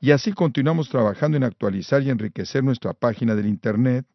y 0.00 0.12
así 0.12 0.32
continuamos 0.32 0.88
trabajando 0.88 1.36
en 1.36 1.44
actualizar 1.44 2.02
y 2.02 2.08
enriquecer 2.08 2.64
nuestra 2.64 2.94
página 2.94 3.34
del 3.34 3.46
Internet, 3.46 4.06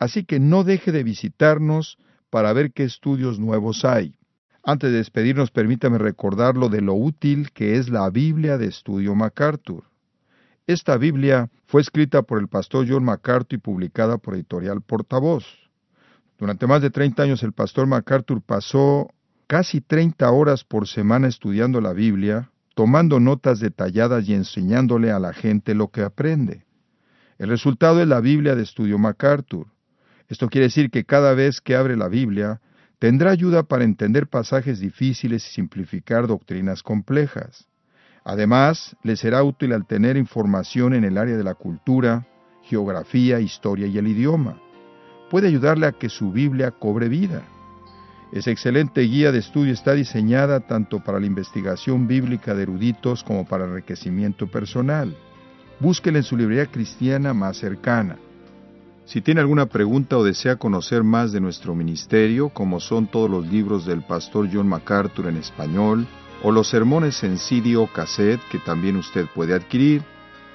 así 0.00 0.24
que 0.24 0.40
no 0.40 0.64
deje 0.64 0.90
de 0.90 1.04
visitarnos 1.04 1.96
para 2.28 2.52
ver 2.52 2.72
qué 2.72 2.82
estudios 2.82 3.38
nuevos 3.38 3.84
hay. 3.84 4.18
Antes 4.64 4.90
de 4.90 4.96
despedirnos, 4.96 5.52
permítame 5.52 5.98
recordarlo 5.98 6.68
de 6.68 6.80
lo 6.80 6.94
útil 6.94 7.52
que 7.52 7.76
es 7.76 7.88
la 7.88 8.10
Biblia 8.10 8.58
de 8.58 8.66
Estudio 8.66 9.14
MacArthur. 9.14 9.84
Esta 10.66 10.96
Biblia 10.96 11.48
fue 11.66 11.80
escrita 11.80 12.22
por 12.22 12.40
el 12.40 12.48
pastor 12.48 12.86
John 12.88 13.04
MacArthur 13.04 13.56
y 13.56 13.60
publicada 13.60 14.18
por 14.18 14.34
Editorial 14.34 14.82
Portavoz. 14.82 15.44
Durante 16.38 16.66
más 16.66 16.82
de 16.82 16.90
30 16.90 17.22
años 17.22 17.42
el 17.44 17.52
pastor 17.52 17.86
MacArthur 17.86 18.42
pasó 18.42 19.14
casi 19.46 19.80
30 19.80 20.28
horas 20.28 20.64
por 20.64 20.88
semana 20.88 21.28
estudiando 21.28 21.80
la 21.80 21.92
Biblia, 21.92 22.50
tomando 22.74 23.20
notas 23.20 23.60
detalladas 23.60 24.28
y 24.28 24.34
enseñándole 24.34 25.12
a 25.12 25.20
la 25.20 25.32
gente 25.32 25.72
lo 25.72 25.92
que 25.92 26.02
aprende. 26.02 26.64
El 27.38 27.48
resultado 27.48 28.02
es 28.02 28.08
la 28.08 28.20
Biblia 28.20 28.56
de 28.56 28.64
estudio 28.64 28.98
MacArthur. 28.98 29.68
Esto 30.28 30.48
quiere 30.48 30.66
decir 30.66 30.90
que 30.90 31.04
cada 31.04 31.34
vez 31.34 31.60
que 31.60 31.76
abre 31.76 31.96
la 31.96 32.08
Biblia, 32.08 32.60
tendrá 32.98 33.30
ayuda 33.30 33.62
para 33.62 33.84
entender 33.84 34.26
pasajes 34.26 34.80
difíciles 34.80 35.46
y 35.46 35.54
simplificar 35.54 36.26
doctrinas 36.26 36.82
complejas. 36.82 37.68
Además, 38.28 38.96
le 39.04 39.14
será 39.14 39.44
útil 39.44 39.72
al 39.72 39.86
tener 39.86 40.16
información 40.16 40.94
en 40.94 41.04
el 41.04 41.16
área 41.16 41.36
de 41.36 41.44
la 41.44 41.54
cultura, 41.54 42.26
geografía, 42.64 43.38
historia 43.38 43.86
y 43.86 43.98
el 43.98 44.08
idioma. 44.08 44.60
Puede 45.30 45.46
ayudarle 45.46 45.86
a 45.86 45.92
que 45.92 46.08
su 46.08 46.32
Biblia 46.32 46.72
cobre 46.72 47.08
vida. 47.08 47.44
Esa 48.32 48.50
excelente 48.50 49.02
guía 49.02 49.30
de 49.30 49.38
estudio 49.38 49.72
está 49.72 49.92
diseñada 49.92 50.58
tanto 50.58 51.04
para 51.04 51.20
la 51.20 51.26
investigación 51.26 52.08
bíblica 52.08 52.52
de 52.56 52.64
eruditos 52.64 53.22
como 53.22 53.46
para 53.46 53.64
enriquecimiento 53.64 54.48
personal. 54.48 55.16
Búsquela 55.78 56.18
en 56.18 56.24
su 56.24 56.36
librería 56.36 56.66
cristiana 56.66 57.32
más 57.32 57.58
cercana. 57.58 58.16
Si 59.04 59.20
tiene 59.20 59.40
alguna 59.40 59.66
pregunta 59.66 60.18
o 60.18 60.24
desea 60.24 60.56
conocer 60.56 61.04
más 61.04 61.30
de 61.30 61.40
nuestro 61.40 61.76
ministerio, 61.76 62.48
como 62.48 62.80
son 62.80 63.06
todos 63.06 63.30
los 63.30 63.46
libros 63.46 63.86
del 63.86 64.02
pastor 64.02 64.48
John 64.52 64.66
MacArthur 64.66 65.28
en 65.28 65.36
español, 65.36 66.08
o 66.42 66.52
los 66.52 66.68
sermones 66.68 67.22
en 67.24 67.38
CD 67.38 67.76
o 67.76 67.86
cassette 67.86 68.40
que 68.50 68.58
también 68.58 68.96
usted 68.96 69.26
puede 69.34 69.54
adquirir, 69.54 70.02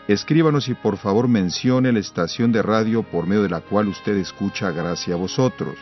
escríbanos 0.07 0.67
y 0.67 0.73
por 0.73 0.97
favor 0.97 1.27
mencione 1.27 1.91
la 1.91 1.99
estación 1.99 2.51
de 2.51 2.61
radio 2.61 3.03
por 3.03 3.27
medio 3.27 3.43
de 3.43 3.49
la 3.49 3.61
cual 3.61 3.87
usted 3.87 4.17
escucha 4.17 4.71
Gracias 4.71 5.13
a 5.13 5.19
vosotros. 5.19 5.75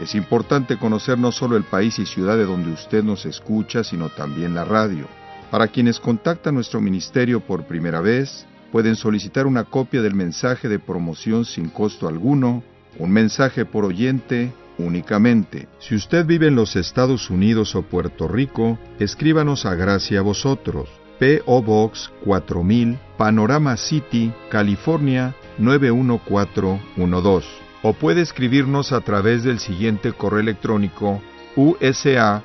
Es 0.00 0.14
importante 0.14 0.76
conocer 0.76 1.18
no 1.18 1.32
solo 1.32 1.56
el 1.56 1.64
país 1.64 1.98
y 1.98 2.04
ciudad 2.04 2.36
de 2.36 2.44
donde 2.44 2.70
usted 2.70 3.02
nos 3.02 3.24
escucha, 3.24 3.82
sino 3.82 4.10
también 4.10 4.54
la 4.54 4.64
radio. 4.64 5.06
Para 5.50 5.68
quienes 5.68 6.00
contactan 6.00 6.54
nuestro 6.54 6.80
ministerio 6.80 7.40
por 7.40 7.64
primera 7.64 8.00
vez, 8.00 8.44
pueden 8.72 8.96
solicitar 8.96 9.46
una 9.46 9.64
copia 9.64 10.02
del 10.02 10.14
mensaje 10.14 10.68
de 10.68 10.78
promoción 10.78 11.44
sin 11.46 11.70
costo 11.70 12.08
alguno, 12.08 12.62
un 12.98 13.10
mensaje 13.10 13.64
por 13.64 13.84
oyente 13.84 14.52
únicamente. 14.78 15.68
Si 15.78 15.94
usted 15.94 16.26
vive 16.26 16.48
en 16.48 16.56
los 16.56 16.76
Estados 16.76 17.30
Unidos 17.30 17.74
o 17.74 17.82
Puerto 17.82 18.28
Rico, 18.28 18.78
escríbanos 18.98 19.66
a 19.66 19.74
Gracia 19.74 20.22
vosotros. 20.22 20.88
P.O. 21.18 21.62
Box 21.62 22.10
4000, 22.24 22.98
Panorama 23.16 23.76
City, 23.76 24.32
California 24.50 25.34
91412 25.58 27.66
o 27.82 27.92
puede 27.92 28.20
escribirnos 28.20 28.90
a 28.90 29.00
través 29.00 29.44
del 29.44 29.60
siguiente 29.60 30.12
correo 30.12 30.40
electrónico 30.40 31.22
usa.gty.org. 31.54 32.44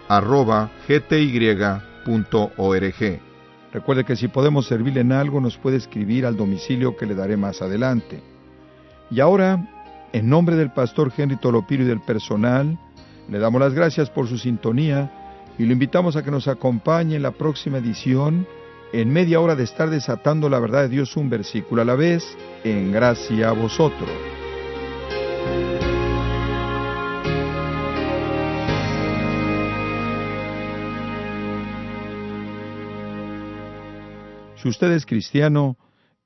Recuerde 3.73 4.03
que 4.03 4.15
si 4.15 4.27
podemos 4.27 4.67
servirle 4.67 5.01
en 5.01 5.11
algo 5.11 5.41
nos 5.41 5.57
puede 5.57 5.77
escribir 5.77 6.27
al 6.27 6.37
domicilio 6.37 6.95
que 6.95 7.07
le 7.07 7.15
daré 7.15 7.37
más 7.37 7.63
adelante. 7.63 8.21
Y 9.09 9.19
ahora, 9.19 9.80
en 10.13 10.29
nombre 10.29 10.55
del 10.55 10.71
pastor 10.71 11.11
Henry 11.15 11.37
Tolopiro 11.37 11.83
y 11.83 11.87
del 11.87 12.01
personal, 12.01 12.77
le 13.29 13.39
damos 13.39 13.61
las 13.61 13.73
gracias 13.73 14.09
por 14.09 14.27
su 14.27 14.37
sintonía 14.37 15.11
y 15.57 15.65
lo 15.65 15.73
invitamos 15.73 16.15
a 16.15 16.23
que 16.23 16.31
nos 16.31 16.47
acompañe 16.47 17.15
en 17.15 17.23
la 17.23 17.31
próxima 17.31 17.77
edición 17.77 18.47
en 18.93 19.11
media 19.11 19.39
hora 19.39 19.55
de 19.55 19.63
estar 19.63 19.89
desatando 19.89 20.49
la 20.49 20.59
verdad 20.59 20.81
de 20.81 20.89
Dios 20.89 21.15
un 21.15 21.29
versículo 21.29 21.81
a 21.81 21.85
la 21.85 21.95
vez, 21.95 22.25
en 22.63 22.91
gracia 22.91 23.49
a 23.49 23.53
vosotros. 23.53 24.09
Si 34.57 34.67
usted 34.67 34.91
es 34.91 35.05
cristiano, 35.05 35.77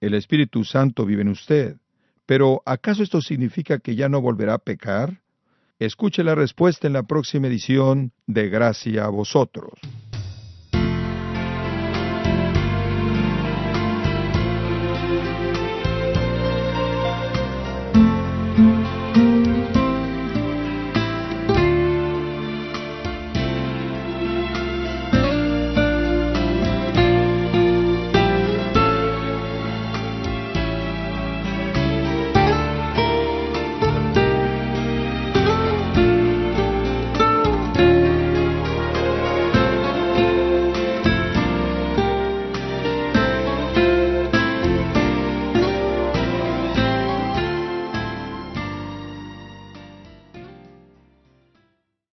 el 0.02 0.14
Espíritu 0.14 0.66
Santo 0.66 1.06
vive 1.06 1.22
en 1.22 1.30
usted. 1.30 1.78
Pero 2.26 2.62
¿acaso 2.66 3.04
esto 3.04 3.22
significa 3.22 3.80
que 3.80 3.96
ya 3.96 4.10
no 4.10 4.22
volverá 4.22 4.56
a 4.56 4.60
pecar? 4.60 5.22
Escuche 5.80 6.24
la 6.24 6.36
respuesta 6.36 6.88
en 6.88 6.94
la 6.94 7.04
próxima 7.04 7.48
edición 7.48 8.12
de 8.28 8.50
Gracia 8.50 9.06
a 9.06 9.10
vosotros. 9.10 9.74